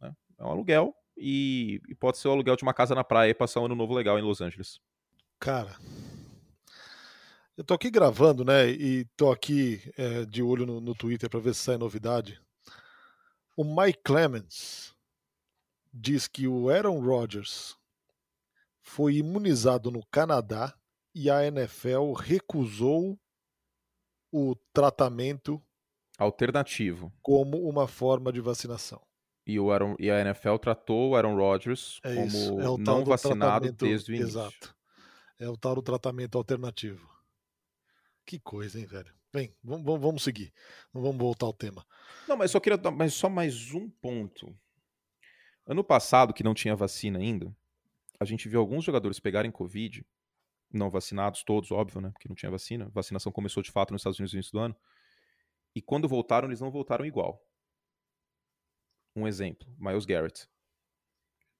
[0.00, 0.12] Né?
[0.38, 3.34] É um aluguel e, e pode ser o aluguel de uma casa na praia e
[3.34, 4.80] passar um ano novo legal em Los Angeles.
[5.38, 5.76] Cara,
[7.60, 8.70] eu tô aqui gravando, né?
[8.70, 12.40] E tô aqui é, de olho no, no Twitter para ver se sai novidade.
[13.54, 14.96] O Mike Clemens
[15.92, 17.76] diz que o Aaron Rodgers
[18.80, 20.74] foi imunizado no Canadá
[21.14, 23.20] e a NFL recusou
[24.32, 25.62] o tratamento
[26.16, 29.02] alternativo como uma forma de vacinação.
[29.46, 33.70] E, o Aaron, e a NFL tratou o Aaron Rodgers é como é não vacinado
[33.70, 34.30] desde o início.
[34.30, 34.74] Exato.
[35.38, 37.19] É o tal do tratamento alternativo.
[38.30, 39.12] Que coisa, hein, velho?
[39.32, 40.54] Vem, vamos, vamos seguir.
[40.94, 41.84] Não vamos voltar ao tema.
[42.28, 44.56] Não, mas só queria dar mas só mais um ponto.
[45.66, 47.52] Ano passado, que não tinha vacina ainda,
[48.20, 50.06] a gente viu alguns jogadores pegarem Covid,
[50.72, 52.10] não vacinados, todos, óbvio, né?
[52.12, 52.86] Porque não tinha vacina.
[52.86, 54.76] A vacinação começou de fato nos Estados Unidos no início do ano.
[55.74, 57.44] E quando voltaram, eles não voltaram igual.
[59.16, 60.48] Um exemplo, Miles Garrett.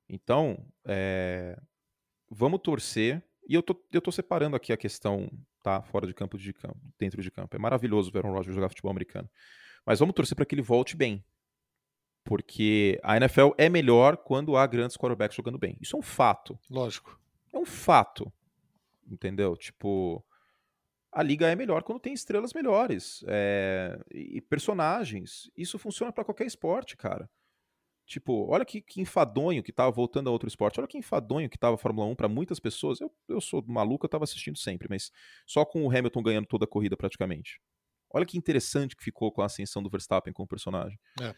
[0.08, 1.60] Então, é,
[2.30, 3.28] vamos torcer.
[3.50, 5.28] E eu tô, eu tô separando aqui a questão,
[5.60, 5.82] tá?
[5.82, 7.56] Fora de campo, de campo, dentro de campo.
[7.56, 9.28] É maravilhoso ver Aaron Rodgers jogar futebol americano.
[9.84, 11.24] Mas vamos torcer para que ele volte bem.
[12.22, 15.76] Porque a NFL é melhor quando há grandes quarterbacks jogando bem.
[15.80, 16.56] Isso é um fato.
[16.70, 17.20] Lógico.
[17.52, 18.32] É um fato.
[19.04, 19.56] Entendeu?
[19.56, 20.24] Tipo,
[21.10, 25.50] a liga é melhor quando tem estrelas melhores é, e personagens.
[25.56, 27.28] Isso funciona para qualquer esporte, cara.
[28.10, 30.80] Tipo, olha que, que enfadonho que tava voltando a outro esporte.
[30.80, 33.00] Olha que enfadonho que tava a Fórmula 1 para muitas pessoas.
[33.00, 35.12] Eu, eu sou maluco, eu tava assistindo sempre, mas
[35.46, 37.60] só com o Hamilton ganhando toda a corrida praticamente.
[38.12, 40.98] Olha que interessante que ficou com a ascensão do Verstappen como personagem.
[41.22, 41.32] É.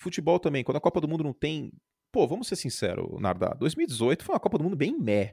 [0.00, 1.70] Futebol também, quando a Copa do Mundo não tem.
[2.10, 3.50] Pô, vamos ser sinceros, Nardá.
[3.50, 5.32] 2018 foi uma Copa do Mundo bem meh.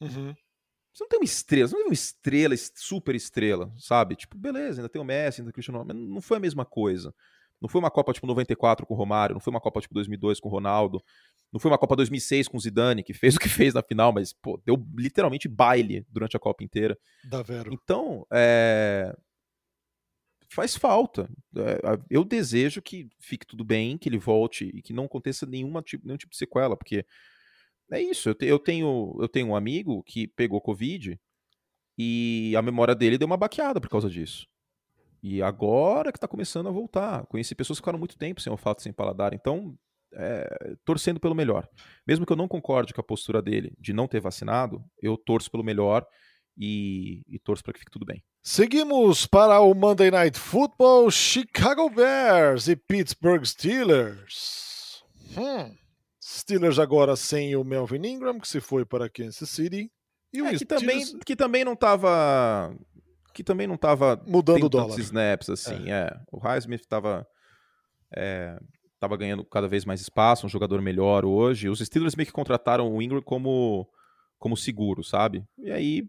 [0.00, 0.34] Uhum.
[0.92, 4.16] Você não tem uma estrela, você não tem uma estrela, super estrela, sabe?
[4.16, 6.64] Tipo, beleza, ainda tem o Messi, ainda tem o Cristiano mas não foi a mesma
[6.64, 7.14] coisa.
[7.60, 10.40] Não foi uma Copa tipo 94 com o Romário, não foi uma Copa tipo 2002
[10.40, 11.02] com o Ronaldo,
[11.52, 14.12] não foi uma Copa 2006 com o Zidane, que fez o que fez na final,
[14.12, 16.98] mas, pô, deu literalmente baile durante a Copa inteira.
[17.24, 17.72] Da Vero.
[17.72, 19.14] Então, é...
[20.48, 21.28] faz falta.
[21.56, 25.82] É, eu desejo que fique tudo bem, que ele volte e que não aconteça nenhuma
[25.82, 27.04] tipo, nenhum tipo de sequela, porque
[27.90, 28.30] é isso.
[28.30, 31.20] Eu, te, eu, tenho, eu tenho um amigo que pegou Covid
[31.98, 34.46] e a memória dele deu uma baqueada por causa disso.
[35.22, 37.26] E agora que está começando a voltar.
[37.26, 39.34] Conheci pessoas que ficaram muito tempo sem olfato, sem paladar.
[39.34, 39.76] Então,
[40.14, 41.68] é, torcendo pelo melhor.
[42.06, 45.50] Mesmo que eu não concorde com a postura dele de não ter vacinado, eu torço
[45.50, 46.06] pelo melhor
[46.56, 48.22] e, e torço para que fique tudo bem.
[48.42, 55.02] Seguimos para o Monday Night Football: Chicago Bears e Pittsburgh Steelers.
[55.36, 55.74] Hum.
[56.22, 59.90] Steelers agora sem o Melvin Ingram, que se foi para Kansas City.
[60.32, 62.72] E o é, que, também, que também não estava
[63.32, 64.98] que também não estava mudando o dólar.
[64.98, 66.08] snaps assim, é.
[66.08, 66.20] é.
[66.30, 67.26] O Highsmith estava
[68.14, 68.58] é,
[68.98, 71.68] tava ganhando cada vez mais espaço, um jogador melhor hoje.
[71.68, 73.88] Os Steelers meio que contrataram o Ingram como
[74.38, 75.44] como seguro, sabe?
[75.58, 76.08] E aí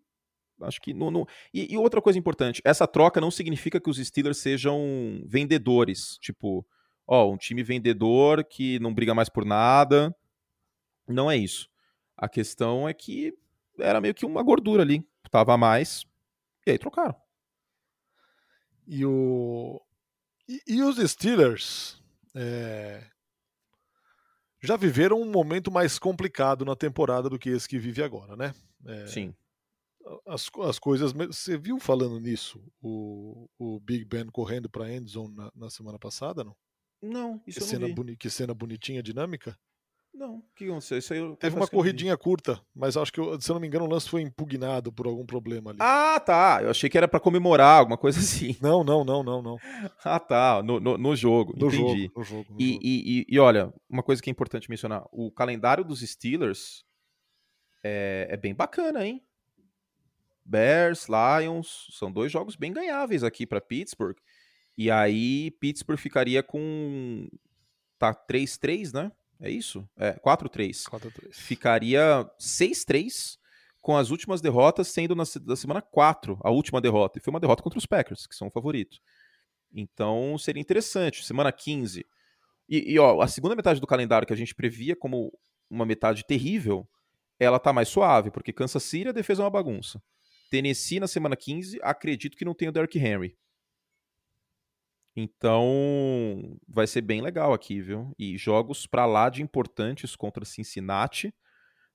[0.62, 1.26] acho que não, não...
[1.54, 6.66] E, e, outra coisa importante, essa troca não significa que os Steelers sejam vendedores, tipo,
[7.08, 10.16] ó, um time vendedor que não briga mais por nada.
[11.08, 11.68] Não é isso.
[12.16, 13.34] A questão é que
[13.80, 15.06] era meio que uma gordura ali.
[15.30, 16.06] Tava a mais.
[16.66, 17.16] E aí trocaram.
[18.88, 19.82] E o.
[20.48, 22.02] E, e os Steelers
[22.36, 23.06] é...
[24.62, 28.54] já viveram um momento mais complicado na temporada do que esse que vive agora, né?
[28.86, 29.08] É...
[29.08, 29.36] Sim.
[30.28, 31.14] As, as coisas.
[31.14, 36.44] Você viu falando nisso o, o Big Ben correndo para Endzone na, na semana passada,
[36.44, 36.56] não?
[37.02, 38.18] Não, isso que eu cena não vi.
[38.18, 39.58] Que cena bonitinha, dinâmica.
[40.14, 40.98] Não, o que aconteceu?
[40.98, 43.86] Isso aí eu Teve uma corridinha curta, mas acho que, se eu não me engano,
[43.86, 45.80] o lance foi impugnado por algum problema ali.
[45.82, 46.60] Ah, tá.
[46.62, 48.56] Eu achei que era para comemorar, alguma coisa assim.
[48.62, 49.58] Não, não, não, não, não.
[50.04, 50.62] ah, tá.
[50.62, 52.04] No, no, no jogo, no entendi.
[52.04, 52.84] Jogo, no jogo, no e, jogo.
[52.84, 56.84] E, e, e, olha, uma coisa que é importante mencionar: o calendário dos Steelers
[57.84, 59.24] é, é bem bacana, hein?
[60.44, 64.18] Bears, Lions, são dois jogos bem ganháveis aqui para Pittsburgh.
[64.78, 67.30] E aí Pittsburgh ficaria com
[67.98, 69.12] tá 3-3, né?
[69.42, 69.88] É isso?
[69.98, 70.84] É, 4-3.
[70.84, 71.34] 4-3.
[71.34, 73.38] Ficaria 6-3
[73.82, 77.18] com as últimas derrotas sendo na, na semana 4 a última derrota.
[77.18, 78.98] E foi uma derrota contra os Packers, que são o favorito.
[79.74, 81.26] Então seria interessante.
[81.26, 82.06] Semana 15.
[82.70, 85.32] E, e ó, a segunda metade do calendário que a gente previa como
[85.70, 86.88] uma metade terrível,
[87.40, 90.02] ela tá mais suave, porque Kansas City a defesa é uma bagunça.
[90.52, 93.36] Tennessee na semana 15, acredito que não tem o Derrick Henry.
[95.16, 98.14] Então, vai ser bem legal aqui, viu?
[98.18, 101.34] E jogos para lá de importantes contra Cincinnati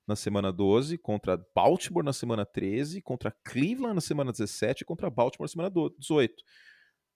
[0.07, 5.11] na semana 12, contra Baltimore na semana 13, contra Cleveland na semana 17 e contra
[5.11, 6.35] Baltimore na semana 18.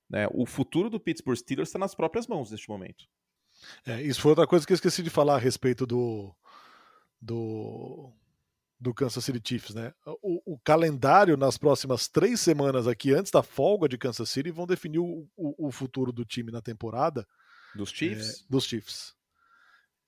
[0.08, 0.26] Né?
[0.32, 3.06] O futuro do Pittsburgh Steelers está nas próprias mãos neste momento.
[3.86, 6.34] É, isso foi outra coisa que eu esqueci de falar a respeito do,
[7.20, 8.12] do
[8.80, 9.92] do Kansas City Chiefs, né?
[10.22, 14.66] O, o, calendário nas próximas três semanas aqui, antes da folga de Kansas City, vão
[14.66, 17.26] definir o, o, o futuro do time na temporada.
[17.74, 18.40] Dos Chiefs?
[18.40, 19.12] É, dos Chiefs.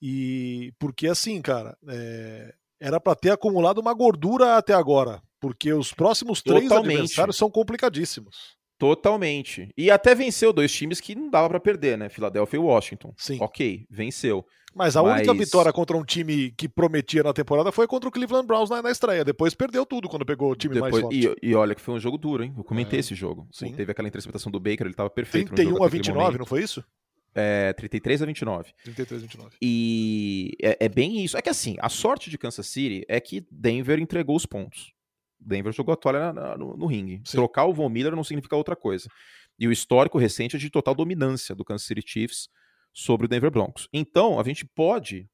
[0.01, 5.93] E porque assim, cara, é, era para ter acumulado uma gordura até agora, porque os
[5.93, 6.93] próximos três Totalmente.
[6.95, 8.57] adversários são complicadíssimos.
[8.87, 9.69] Totalmente.
[9.77, 12.09] E até venceu dois times que não dava para perder, né?
[12.09, 13.15] Philadelphia e Washington.
[13.17, 13.39] Sim.
[13.41, 14.45] Ok, venceu.
[14.75, 18.13] Mas a Mas- única vitória contra um time que prometia na temporada foi contra o
[18.13, 19.25] Cleveland Browns na, na estreia.
[19.25, 21.37] Depois perdeu tudo quando pegou o time mais Depois, forte.
[21.43, 22.53] e, e olha que foi um jogo duro, hein?
[22.57, 23.47] Eu comentei É, esse jogo.
[23.53, 23.73] sim.
[23.73, 25.51] Teve aquela interceptação do Baker, ele tava perfeito.
[25.51, 26.39] no 31 jogo a até aquele 29, momento.
[26.41, 26.83] não foi isso?
[27.35, 28.73] É, 33 a 29.
[28.83, 29.57] 33 a 29.
[29.63, 31.37] E é, é bem isso.
[31.37, 34.93] É que assim, a sorte de Kansas City é que Denver entregou os pontos.
[35.47, 37.23] Denver jogou a toalha na- na- no, no ringue.
[37.25, 37.37] Sim.
[37.37, 39.09] Trocar o Von Miller não significa outra coisa.
[39.59, 42.49] E o histórico recente é de total dominância do Kansas City Chiefs
[42.93, 43.89] sobre o Denver Broncos.
[43.93, 45.29] Então, a gente pode,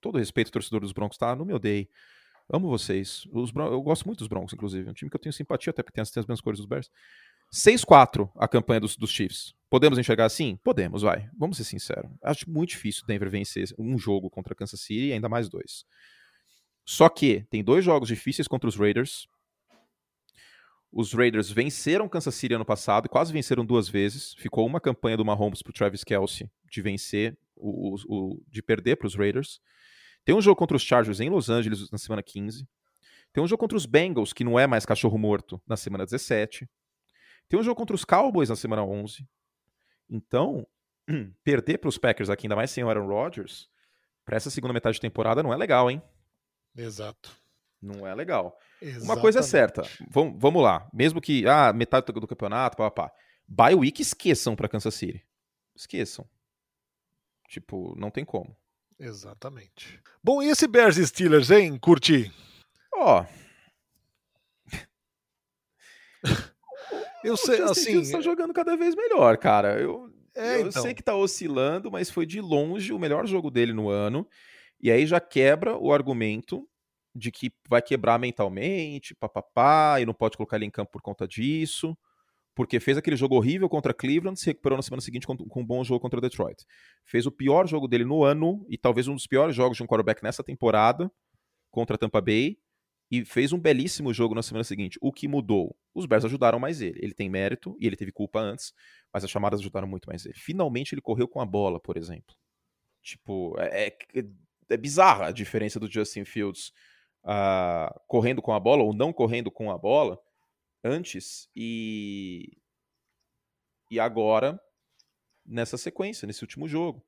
[0.00, 1.34] todo respeito ao torcedor dos Broncos, tá?
[1.34, 1.88] Não me odeie.
[2.48, 3.26] Amo vocês.
[3.32, 4.86] Os eu gosto muito dos Broncos, inclusive.
[4.86, 6.58] É um time que eu tenho simpatia, até porque tem as, tem as mesmas cores
[6.60, 6.88] dos Bears.
[7.52, 9.54] 6-4 a campanha dos, dos Chiefs.
[9.70, 10.56] Podemos enxergar assim?
[10.62, 11.28] Podemos, vai.
[11.36, 12.10] Vamos ser sinceros.
[12.22, 15.84] Acho muito difícil o Denver vencer um jogo contra Kansas City e ainda mais dois.
[16.88, 19.28] Só que tem dois jogos difíceis contra os Raiders.
[20.92, 24.34] Os Raiders venceram Kansas City ano passado, quase venceram duas vezes.
[24.34, 28.96] Ficou uma campanha do Mahomes pro Travis Kelsey de vencer, o, o- o- de perder
[28.96, 29.60] para os Raiders.
[30.24, 32.66] Tem um jogo contra os Chargers em Los Angeles na semana 15.
[33.32, 36.68] Tem um jogo contra os Bengals, que não é mais cachorro morto, na semana 17.
[37.48, 39.28] Tem um jogo contra os Cowboys na semana 11.
[40.08, 40.66] Então,
[41.44, 43.68] perder para os Packers aqui, ainda mais sem o Aaron Rodgers,
[44.24, 46.00] para essa segunda metade de temporada não é legal, hein?
[46.76, 47.36] Exato.
[47.80, 48.58] Não é legal.
[49.02, 49.46] Uma coisa é Exatamente.
[49.50, 50.88] certa, vamos, vamos lá.
[50.92, 53.14] Mesmo que, ah, metade do, campeonato, pá, pá, pá.
[53.48, 55.24] Bye week, esqueçam para Kansas City.
[55.74, 56.28] Esqueçam.
[57.48, 58.56] Tipo, não tem como.
[58.98, 60.00] Exatamente.
[60.22, 62.32] Bom, e esse Bears Steelers, hein, Curti?
[62.94, 63.24] Ó,
[67.24, 67.90] Eu o sei, Justin assim.
[67.92, 69.80] Fields tá jogando cada vez melhor, cara.
[69.80, 70.82] Eu, É, eu então.
[70.82, 74.26] sei que tá oscilando, mas foi de longe o melhor jogo dele no ano.
[74.80, 76.68] E aí já quebra o argumento
[77.14, 81.26] de que vai quebrar mentalmente, papapá, e não pode colocar ele em campo por conta
[81.26, 81.96] disso.
[82.54, 85.66] Porque fez aquele jogo horrível contra Cleveland, se recuperou na semana seguinte com, com um
[85.66, 86.64] bom jogo contra Detroit.
[87.04, 89.86] Fez o pior jogo dele no ano, e talvez um dos piores jogos de um
[89.86, 91.10] quarterback nessa temporada,
[91.70, 92.58] contra Tampa Bay,
[93.10, 94.98] e fez um belíssimo jogo na semana seguinte.
[95.00, 95.76] O que mudou?
[95.94, 96.98] Os Bears ajudaram mais ele.
[97.02, 98.72] Ele tem mérito, e ele teve culpa antes,
[99.12, 100.34] mas as chamadas ajudaram muito mais ele.
[100.34, 102.34] Finalmente ele correu com a bola, por exemplo.
[103.02, 103.98] Tipo, é, é,
[104.68, 106.72] é bizarra a diferença do Justin Fields
[107.24, 110.18] ah, correndo com a bola ou não correndo com a bola
[110.84, 112.56] antes e,
[113.90, 114.60] e agora
[115.44, 117.04] nessa sequência, nesse último jogo.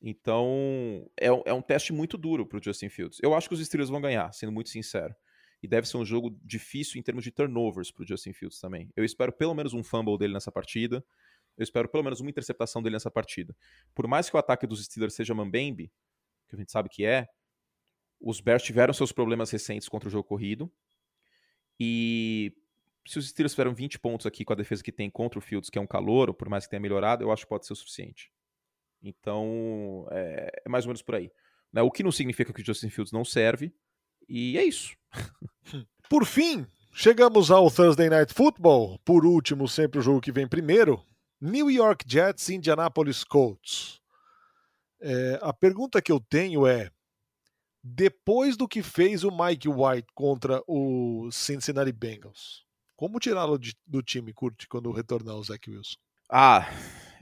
[0.00, 3.18] Então, é, é um teste muito duro para o Justin Fields.
[3.22, 5.14] Eu acho que os Steelers vão ganhar, sendo muito sincero.
[5.60, 8.92] E deve ser um jogo difícil em termos de turnovers para o Justin Fields também.
[8.94, 11.04] Eu espero pelo menos um fumble dele nessa partida.
[11.56, 13.56] Eu espero pelo menos uma interceptação dele nessa partida.
[13.92, 15.90] Por mais que o ataque dos Steelers seja mambembe,
[16.48, 17.26] que a gente sabe que é,
[18.20, 20.70] os Bears tiveram seus problemas recentes contra o jogo corrido.
[21.78, 22.52] E
[23.06, 25.70] se os Steelers fizeram 20 pontos aqui com a defesa que tem contra o Fields,
[25.70, 27.76] que é um calor, por mais que tenha melhorado, eu acho que pode ser o
[27.76, 28.32] suficiente.
[29.02, 31.30] Então, é, é mais ou menos por aí.
[31.72, 31.82] né?
[31.82, 33.72] O que não significa que o Justin Fields não serve.
[34.28, 34.96] E é isso.
[36.10, 38.98] Por fim, chegamos ao Thursday Night Football.
[39.04, 41.02] Por último, sempre o jogo que vem primeiro.
[41.40, 43.97] New York Jets Indianapolis Colts.
[45.00, 46.90] É, a pergunta que eu tenho é:
[47.82, 54.32] depois do que fez o Mike White contra o Cincinnati Bengals, como tirá-lo do time,
[54.32, 55.96] curte, quando retornar o Zach Wilson?
[56.30, 56.66] Ah,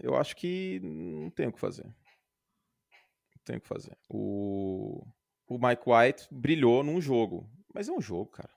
[0.03, 1.85] eu acho que não tem o que fazer.
[1.85, 3.97] Não tem o que fazer.
[4.09, 5.07] O,
[5.47, 7.49] o Mike White brilhou num jogo.
[7.73, 8.51] Mas é um jogo, cara.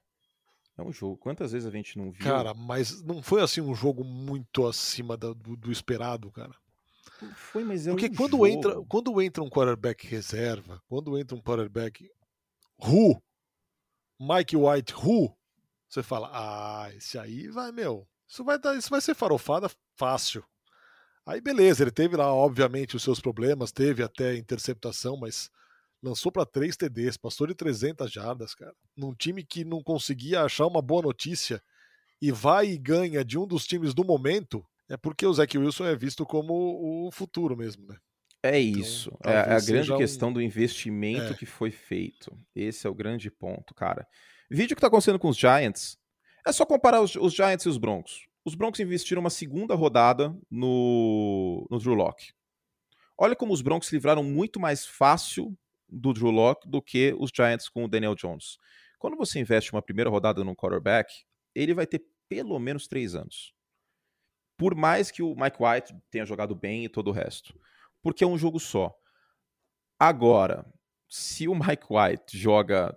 [0.77, 1.17] É um jogo.
[1.17, 2.23] Quantas vezes a gente não viu?
[2.23, 6.55] Cara, mas não foi assim um jogo muito acima do, do esperado, cara.
[7.35, 8.47] Foi, mas é Porque um quando jogo.
[8.47, 12.09] entra, quando entra um quarterback reserva, quando entra um quarterback
[12.81, 13.21] who,
[14.19, 15.35] Mike White who,
[15.87, 20.43] você fala, ah, esse aí vai, meu, isso vai dar, isso vai ser farofada fácil.
[21.25, 25.49] Aí beleza, ele teve lá obviamente os seus problemas, teve até interceptação, mas
[26.01, 28.73] lançou para três TDs, passou de 300 jardas, cara.
[28.95, 31.61] Num time que não conseguia achar uma boa notícia
[32.21, 35.85] e vai e ganha de um dos times do momento, é porque o Zach Wilson
[35.85, 36.53] é visto como
[37.07, 37.97] o futuro mesmo, né?
[38.41, 39.11] É isso.
[39.25, 41.35] é a talvez grande seja um- questão do investimento É.
[41.35, 42.37] que foi feito.
[42.55, 44.07] Esse é o grande ponto, cara.
[44.49, 45.97] Vídeo que tá acontecendo com os Giants.
[46.47, 48.27] É só comparar os, os Giants e os Broncos.
[48.45, 52.31] Os Broncos investiram uma segunda rodada no, no Drew Lock.
[53.17, 55.53] Olha como os Broncos se livraram muito mais fácil
[55.89, 58.57] do Drew Lock do que os Giants com o Daniel Jones.
[58.97, 61.11] Quando você investe uma primeira rodada num quarterback,
[61.53, 63.53] ele vai ter pelo menos três anos.
[64.59, 67.57] Por mais que o Mike White tenha jogado bem e todo o resto
[68.01, 68.93] porque é um jogo só.
[69.97, 70.65] Agora,
[71.07, 72.95] se o Mike White joga.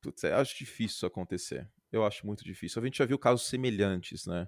[0.00, 1.68] Putz, acho difícil isso acontecer.
[1.90, 2.80] Eu acho muito difícil.
[2.80, 4.46] A gente já viu casos semelhantes, né?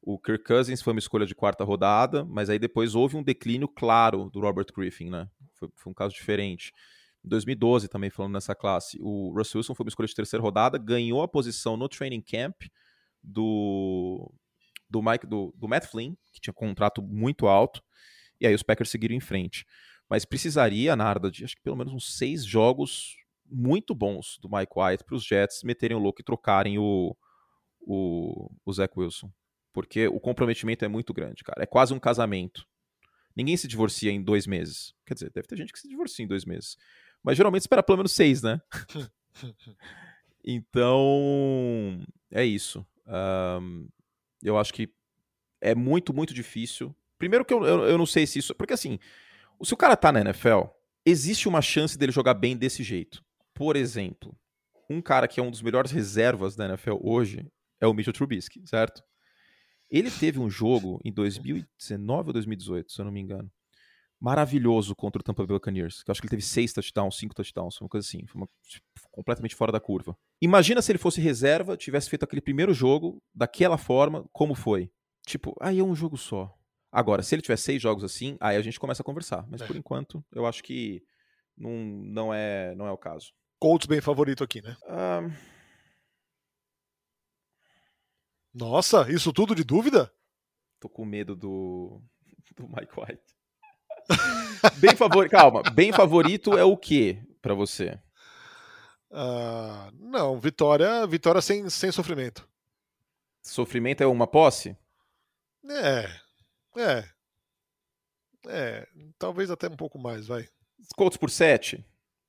[0.00, 3.68] O Kirk Cousins foi uma escolha de quarta rodada, mas aí depois houve um declínio
[3.68, 5.28] claro do Robert Griffin, né?
[5.54, 6.72] Foi, foi um caso diferente.
[7.24, 10.78] Em 2012, também falando nessa classe, o Russell Wilson foi uma escolha de terceira rodada,
[10.78, 12.62] ganhou a posição no training camp
[13.22, 14.32] do,
[14.88, 17.82] do, Mike, do, do Matt Flynn, que tinha contrato muito alto,
[18.40, 19.66] e aí os Packers seguiram em frente.
[20.08, 23.16] Mas precisaria, Narda, de acho que pelo menos uns seis jogos
[23.50, 27.16] muito bons do Mike White para os Jets meterem o louco e trocarem o,
[27.80, 29.30] o, o Zach Wilson.
[29.72, 31.62] Porque o comprometimento é muito grande, cara.
[31.62, 32.66] É quase um casamento.
[33.36, 34.94] Ninguém se divorcia em dois meses.
[35.06, 36.76] Quer dizer, deve ter gente que se divorcia em dois meses.
[37.22, 38.60] Mas geralmente espera pelo menos seis, né?
[40.44, 42.84] então, é isso.
[43.06, 43.88] Um,
[44.42, 44.88] eu acho que
[45.60, 46.94] é muito, muito difícil.
[47.18, 48.54] Primeiro que eu, eu, eu, não sei se isso.
[48.54, 48.98] Porque assim,
[49.62, 50.64] se o cara tá na NFL,
[51.04, 53.24] existe uma chance dele jogar bem desse jeito.
[53.54, 54.36] Por exemplo,
[54.88, 58.62] um cara que é um dos melhores reservas da NFL hoje é o Mitchell Trubisky,
[58.66, 59.02] certo?
[59.90, 63.50] Ele teve um jogo em 2019 ou 2018, se eu não me engano,
[64.20, 66.02] maravilhoso contra o Tampa Bay Buccaneers.
[66.02, 68.26] Que eu acho que ele teve seis touchdowns, cinco touchdowns, uma coisa assim.
[68.26, 68.48] Foi uma,
[69.12, 70.16] completamente fora da curva.
[70.40, 74.90] Imagina se ele fosse reserva, tivesse feito aquele primeiro jogo daquela forma, como foi.
[75.26, 76.52] Tipo, aí é um jogo só.
[76.90, 79.46] Agora, se ele tiver seis jogos assim, aí a gente começa a conversar.
[79.48, 79.66] Mas é.
[79.66, 81.02] por enquanto, eu acho que
[81.56, 83.32] não, não, é, não é o caso.
[83.60, 84.76] Colts bem favorito aqui, né?
[84.88, 85.58] Um...
[88.54, 90.12] Nossa, isso tudo de dúvida?
[90.80, 92.00] Tô com medo do,
[92.56, 93.37] do Mike White.
[94.78, 97.98] bem favorito, calma, bem favorito é o que para você?
[99.10, 102.48] Uh, não, vitória, vitória sem, sem sofrimento.
[103.42, 104.76] Sofrimento é uma posse?
[105.70, 106.10] É,
[106.76, 107.04] é,
[108.46, 108.88] é,
[109.18, 110.48] talvez até um pouco mais, vai.
[110.96, 111.84] Colts por 7?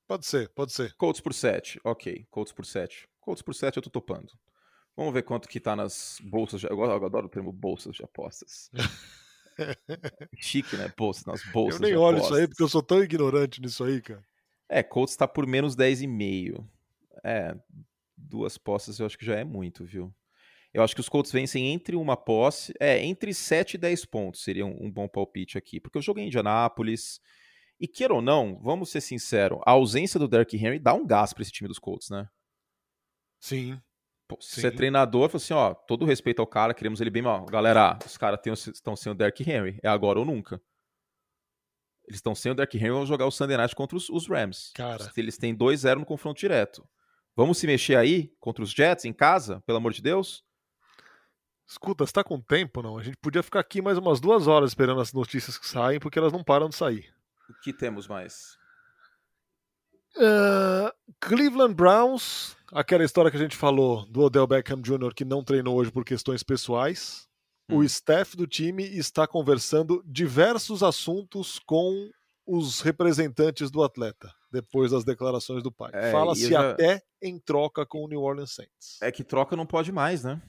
[0.07, 0.93] Pode ser, pode ser.
[0.95, 2.25] Colts por 7, ok.
[2.31, 3.07] Colts por 7.
[3.19, 4.33] Colts por 7 eu tô topando.
[4.95, 6.61] Vamos ver quanto que tá nas bolsas.
[6.61, 6.67] De...
[6.67, 8.71] Eu adoro o termo bolsas de apostas.
[10.37, 10.91] Chique, né?
[10.97, 11.81] Bolsa, nas bolsas.
[11.81, 14.23] Eu nem olho isso aí porque eu sou tão ignorante nisso aí, cara.
[14.67, 16.63] É, Colts tá por menos 10,5.
[17.23, 17.55] É,
[18.15, 20.13] duas postas eu acho que já é muito, viu?
[20.73, 24.43] Eu acho que os Colts vencem entre uma posse, é, entre 7 e 10 pontos
[24.43, 27.19] seria um, um bom palpite aqui, porque eu joguei em Indianápolis,
[27.79, 31.33] e queira ou não, vamos ser sinceros, a ausência do Derrick Henry dá um gás
[31.33, 32.29] para esse time dos Colts, né?
[33.39, 33.81] Sim.
[34.39, 37.45] Se você é treinador, fala assim, ó, todo respeito ao cara, queremos ele bem mal.
[37.45, 40.61] Galera, os caras estão sem o Derrick Henry, é agora ou nunca.
[42.07, 44.71] Eles estão sem o Derrick Henry, vão jogar o Sunday Night contra os, os Rams.
[44.75, 45.11] Cara.
[45.15, 46.87] Eles têm 2-0 no confronto direto.
[47.35, 50.43] Vamos se mexer aí contra os Jets em casa, pelo amor de Deus?
[51.67, 52.97] Escuta, você tá com tempo, não?
[52.97, 56.17] A gente podia ficar aqui mais umas duas horas esperando as notícias que saem, porque
[56.17, 57.13] elas não param de sair.
[57.47, 58.57] O que temos mais?
[60.15, 65.13] Uh, Cleveland Browns, aquela história que a gente falou do Odell Beckham Jr.
[65.15, 67.27] que não treinou hoje por questões pessoais.
[67.69, 67.77] Hum.
[67.77, 72.09] O staff do time está conversando diversos assuntos com
[72.45, 75.91] os representantes do atleta depois das declarações do pai.
[75.93, 76.71] É, Fala-se já...
[76.71, 78.97] até em troca com o New Orleans Saints.
[79.01, 80.41] É que troca não pode mais, né?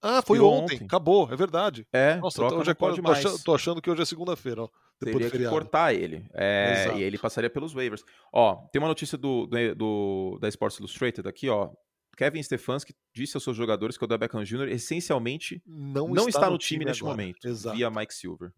[0.00, 0.76] Ah, foi ontem.
[0.76, 0.84] ontem.
[0.86, 1.86] Acabou, é verdade.
[1.92, 3.18] É, Nossa, troca hoje é, pode tô, mais.
[3.18, 4.68] Achando, tô achando que hoje é segunda-feira, ó.
[5.00, 6.26] Depois Teria que cortar ele.
[6.32, 8.02] É, e ele passaria pelos waivers.
[8.32, 11.70] Ó, tem uma notícia do, do, do, da Sports Illustrated aqui, ó.
[12.16, 14.68] Kevin Stefanski disse aos seus jogadores que o Odell Beckham Jr.
[14.68, 17.16] essencialmente não, não está, está, no time, time neste agora.
[17.16, 17.76] momento, Exato.
[17.76, 18.52] via Mike Silver.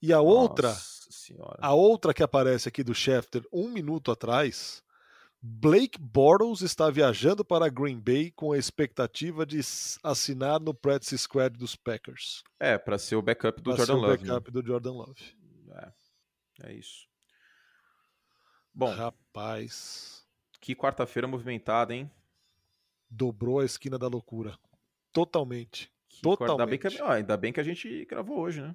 [0.00, 0.74] E a outra,
[1.58, 4.82] a outra que aparece aqui do Schefter um minuto atrás,
[5.42, 9.60] Blake Bortles está viajando para Green Bay com a expectativa de
[10.02, 12.42] assinar no practice squad dos Packers.
[12.58, 14.06] É, para ser o backup do pra Jordan Love.
[14.06, 14.60] o backup né?
[14.62, 15.39] do Jordan Love.
[16.62, 17.08] É, isso.
[18.72, 20.26] Bom, rapaz,
[20.60, 22.10] que quarta-feira movimentada, hein?
[23.08, 24.56] Dobrou a esquina da loucura.
[25.12, 25.92] Totalmente.
[26.08, 26.60] Que Totalmente.
[26.60, 28.68] Ainda bem, que, ó, ainda bem que a gente gravou hoje, né?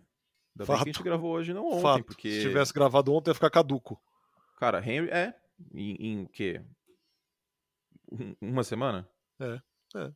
[0.53, 0.67] Ainda Fato.
[0.67, 2.03] bem que a gente gravou hoje, não ontem, Fato.
[2.03, 4.01] porque se tivesse gravado ontem ia ficar caduco.
[4.57, 5.33] Cara, Henry é
[5.73, 6.61] em, em quê?
[8.41, 9.07] uma semana?
[9.39, 9.61] É,
[9.95, 10.11] é.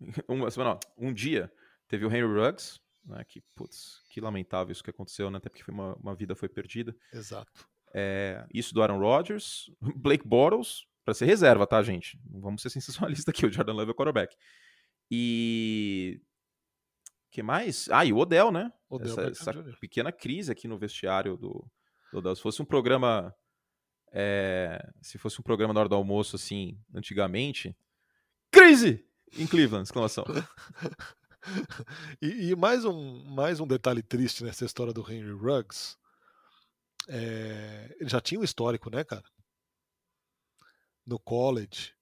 [0.28, 1.52] uma semana, ó, um dia,
[1.88, 5.70] teve o Henry Ruggs, né, que, putz, que lamentável isso que aconteceu, né, até porque
[5.70, 6.96] uma, uma vida foi perdida.
[7.12, 7.68] Exato.
[7.94, 12.18] É, isso do Aaron Rodgers, Blake Bortles, para ser reserva, tá, gente?
[12.28, 14.36] Não vamos ser sensacionalistas aqui, o Jordan Love é o quarterback.
[15.10, 16.20] E
[17.30, 17.88] que mais?
[17.90, 18.72] Ah, e o Odell, né?
[18.88, 21.68] Odell essa, essa pequena crise aqui no vestiário do,
[22.12, 22.34] do Odell.
[22.34, 23.34] Se fosse um programa
[24.16, 27.76] é, se fosse um programa na hora do almoço, assim, antigamente.
[28.50, 29.04] Crise!
[29.36, 30.24] Em Cleveland, exclamação.
[32.20, 35.96] e, e, mais, um, mais um detalhe triste nessa história do Henry Ruggs.
[37.08, 39.24] É, ele já tinha um histórico, né, cara?
[41.06, 41.92] No college,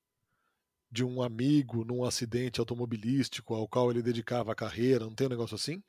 [0.91, 5.31] de um amigo num acidente automobilístico ao qual ele dedicava a carreira, não tem um
[5.31, 5.83] negócio assim?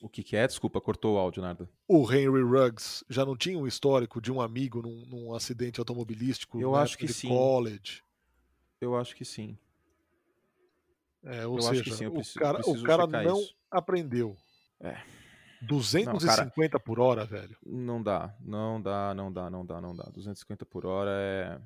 [0.00, 0.46] O que, que é?
[0.46, 1.68] Desculpa, cortou o áudio, Nardo.
[1.88, 6.60] O Henry Ruggs já não tinha um histórico de um amigo num, num acidente automobilístico
[6.60, 7.28] Eu acho que sim.
[7.28, 8.02] college?
[8.80, 9.56] Eu acho que sim.
[11.24, 13.40] É, ou eu seja, acho que sim, eu o preciso, cara, preciso o cara não
[13.40, 13.54] isso.
[13.70, 14.36] aprendeu.
[14.80, 15.02] É.
[15.62, 17.56] 250 por hora, velho.
[17.64, 20.04] Não dá, não dá, não dá, não dá, não dá.
[20.12, 21.60] 250 por hora é.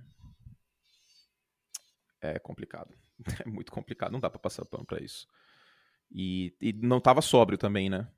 [2.35, 2.95] É complicado.
[3.45, 4.13] É muito complicado.
[4.13, 5.27] Não dá pra passar pano pra isso.
[6.11, 8.09] E, e não tava sóbrio também, né?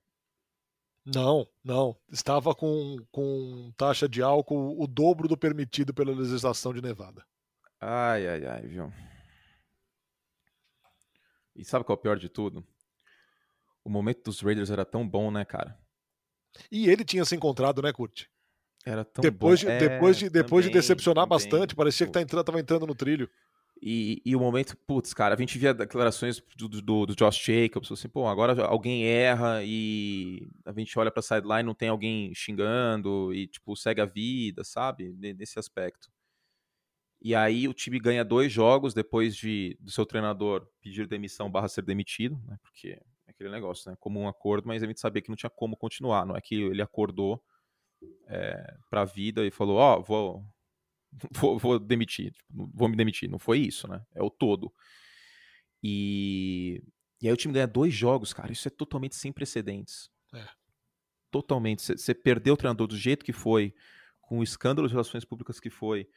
[1.07, 1.97] Não, não.
[2.13, 7.25] Estava com, com taxa de álcool o dobro do permitido pela legislação de Nevada.
[7.81, 8.93] Ai, ai, ai, viu?
[11.61, 12.67] E sabe qual é o pior de tudo?
[13.85, 15.79] O momento dos Raiders era tão bom, né, cara?
[16.73, 18.25] E ele tinha se encontrado, né, Kurt?
[18.85, 19.67] Era tão Depois, bom.
[19.67, 21.47] de, É, depois, de, depois de também, decepcionar também.
[21.47, 22.19] bastante, parecia que Pô.
[22.19, 23.29] tá entrando, tava entrando no trilho.
[23.83, 27.93] E, e o momento, putz, cara, a gente via declarações do, do, do Josh Jacobs,
[27.93, 33.33] assim, pô, agora alguém erra e a gente olha pra sideline, não tem alguém xingando
[33.35, 35.13] e, tipo, segue a vida, sabe?
[35.13, 36.11] Ne- Nesse aspecto.
[37.23, 41.69] E aí o time ganha dois jogos depois de do seu treinador pedir demissão barra
[41.69, 42.59] ser demitido, né?
[42.63, 43.97] Porque é aquele negócio, né?
[44.01, 46.25] Como um acordo, mas a gente sabia que não tinha como continuar.
[46.25, 47.43] Não é que ele acordou
[48.27, 50.45] é, pra vida e falou, ó, vou,
[51.33, 53.29] vou, vou demitir, tipo, vou me demitir.
[53.29, 54.03] Não foi isso, né?
[54.15, 54.73] É o todo.
[55.83, 56.83] E,
[57.21, 58.51] e aí o time ganha dois jogos, cara.
[58.53, 60.11] Isso é totalmente sem precedentes.
[60.33, 60.47] É.
[61.31, 61.83] Totalmente.
[61.83, 63.75] Você perdeu o treinador do jeito que foi,
[64.23, 66.09] com o escândalo de relações públicas que foi,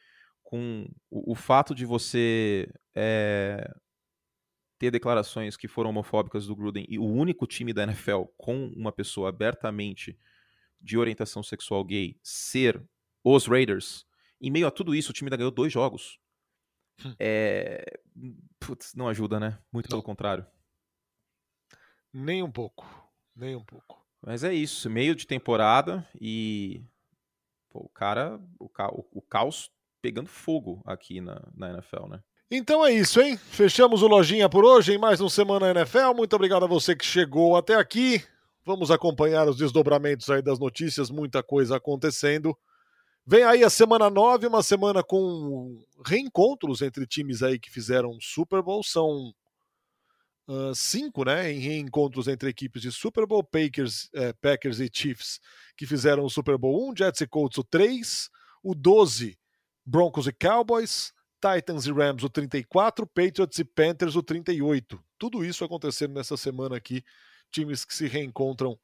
[0.44, 3.74] com o, o fato de você é,
[4.78, 8.92] ter declarações que foram homofóbicas do Gruden e o único time da NFL com uma
[8.92, 10.16] pessoa abertamente
[10.80, 12.80] de orientação sexual gay ser
[13.24, 14.06] os Raiders.
[14.40, 16.18] Em meio a tudo isso, o time ainda ganhou dois jogos.
[17.04, 17.14] Hum.
[17.18, 17.98] É...
[18.60, 19.58] Putz, não ajuda, né?
[19.72, 19.90] Muito Não.
[19.90, 20.46] pelo contrário.
[22.12, 22.86] Nem um pouco.
[23.34, 24.04] Nem um pouco.
[24.20, 26.82] Mas é isso, meio de temporada e
[27.68, 28.88] pô, o cara, o, ca...
[28.88, 29.70] o, o caos
[30.04, 32.20] pegando fogo aqui na, na NFL, né?
[32.50, 33.38] Então é isso, hein?
[33.38, 36.12] Fechamos o Lojinha por hoje em mais um Semana NFL.
[36.14, 38.22] Muito obrigado a você que chegou até aqui.
[38.66, 42.54] Vamos acompanhar os desdobramentos aí das notícias, muita coisa acontecendo.
[43.26, 48.60] Vem aí a semana 9, uma semana com reencontros entre times aí que fizeram Super
[48.60, 48.82] Bowl.
[48.84, 49.32] São
[50.46, 51.50] ah, cinco, né?
[51.50, 55.40] Em reencontros entre equipes de Super Bowl, Packers, eh, Packers e Chiefs,
[55.74, 58.28] que fizeram o Super Bowl 1, Jets e Colts o 3,
[58.62, 59.38] o 12,
[59.84, 65.02] Broncos e Cowboys, Titans e Rams o 34, Patriots e Panthers o 38.
[65.18, 67.04] Tudo isso acontecendo nessa semana aqui,
[67.50, 68.78] times que se reencontram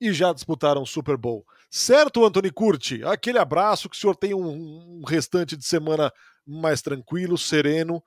[0.00, 1.46] e já disputaram o Super Bowl.
[1.70, 3.04] Certo, Anthony Curti?
[3.04, 6.12] Aquele abraço, que o senhor tenha um, um restante de semana
[6.46, 8.02] mais tranquilo, sereno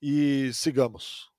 [0.00, 1.30] e sigamos.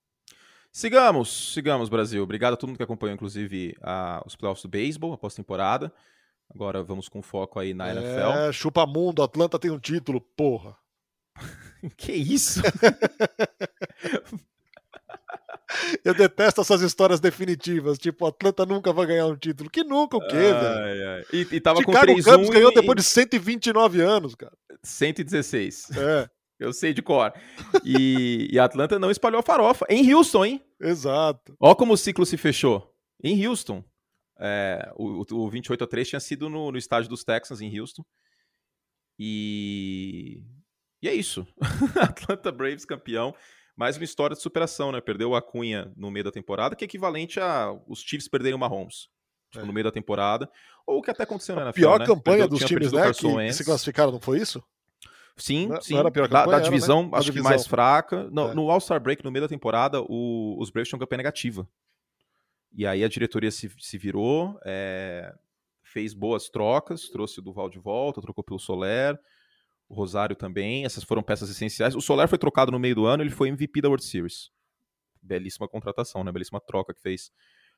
[0.72, 2.22] Sigamos, sigamos, Brasil.
[2.22, 5.92] Obrigado a todo mundo que acompanhou, inclusive, a- os playoffs do beisebol, a pós-temporada.
[6.54, 8.38] Agora vamos com foco aí na NFL.
[8.48, 10.76] É, chupa mundo, Atlanta tem um título, porra.
[11.98, 12.62] Que isso?
[16.04, 19.70] Eu detesto essas histórias definitivas, tipo, Atlanta nunca vai ganhar um título.
[19.70, 21.10] Que nunca, o quê, velho?
[21.10, 21.26] Ai.
[21.34, 24.54] E, e tava Chicago com 3-1 Cubs ganhou em- depois de 129 anos, cara.
[24.84, 25.89] 116.
[25.98, 27.34] É, Eu sei de cor.
[27.84, 29.86] E, e Atlanta não espalhou a farofa.
[29.89, 30.62] Em Houston, hein?
[30.80, 31.54] exato.
[31.60, 32.93] Ó como o ciclo se fechou.
[33.22, 33.84] Em Houston.
[34.40, 38.04] É, o, o 28 a 3 tinha sido no, no estádio dos Texans, em Houston.
[39.18, 40.42] E,
[41.02, 41.48] e é isso.
[42.00, 43.34] Atlanta Braves campeão.
[43.78, 45.02] Mais uma história de superação, né?
[45.02, 48.60] Perdeu o Acunha no meio da temporada, que é equivalente a os Chiefs perderem o
[48.60, 49.08] Mahomes.
[49.52, 49.68] Tipo, É.
[49.68, 50.50] no meio da temporada.
[50.88, 52.06] Ou o que até aconteceu na NFL, Pior né?
[52.06, 53.14] campanha Perdeu- dos times, né?
[53.14, 53.58] Que, Wentz.
[53.58, 54.64] se classificaram, não foi isso?
[55.38, 55.94] Sim, Não- sim.
[55.96, 56.70] não a pior da, campanha, da era, né?
[56.70, 57.50] divisão, Da acho que divisão.
[57.52, 58.30] mais fraca.
[58.32, 58.54] No, É.
[58.54, 61.68] no All-Star Break, no meio da temporada, o- os Braves tinham campanha negativa.
[62.76, 65.34] E aí a diretoria se, se virou, é,
[65.84, 69.18] fez boas trocas, trouxe o Duval de volta, trocou pelo Soler,
[69.90, 70.86] o Rosário também.
[70.86, 71.96] Essas foram peças essenciais.
[71.96, 74.52] O Soler foi trocado no meio do ano, ele foi MVP da World Series.
[75.22, 76.32] Belíssima contratação, né?
[76.32, 77.32] Belíssima troca que fez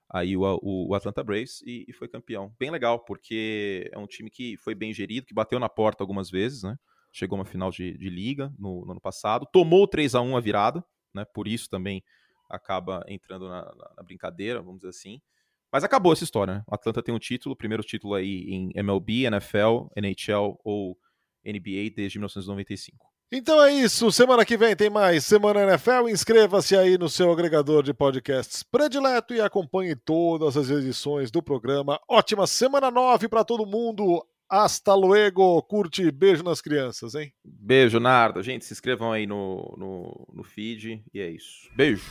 [0.10, 2.54] aí o, o- Atlanta Braves e, e foi campeão.
[2.60, 6.30] Bem legal, porque é um time que foi bem gerido, que bateu na porta algumas
[6.30, 6.78] vezes, né?
[7.12, 10.38] Chegou uma final de, de liga no, no ano passado, tomou o 3 a 1
[10.38, 10.84] a virada,
[11.14, 11.26] né?
[11.34, 12.04] Por isso também
[12.50, 15.22] acaba entrando na, na- brincadeira, vamos dizer assim.
[15.72, 16.64] Mas acabou essa história, né?
[16.68, 20.98] O Atlanta tem um título, primeiro título aí em MLB, NFL, NHL ou
[21.45, 23.06] NBA desde 1995.
[23.30, 24.10] Então é isso.
[24.10, 26.08] Semana que vem tem mais Semana NFL.
[26.08, 32.00] Inscreva-se aí no seu agregador de podcasts predileto e acompanhe todas as edições do programa.
[32.10, 34.26] Ótima semana 9 para todo mundo.
[34.50, 37.34] Hasta luego, curte, beijo nas crianças, hein?
[37.43, 38.41] Beijo, Narda.
[38.41, 41.70] Gente, se inscrevam aí no, no, no feed e é isso.
[41.76, 42.06] Beijo.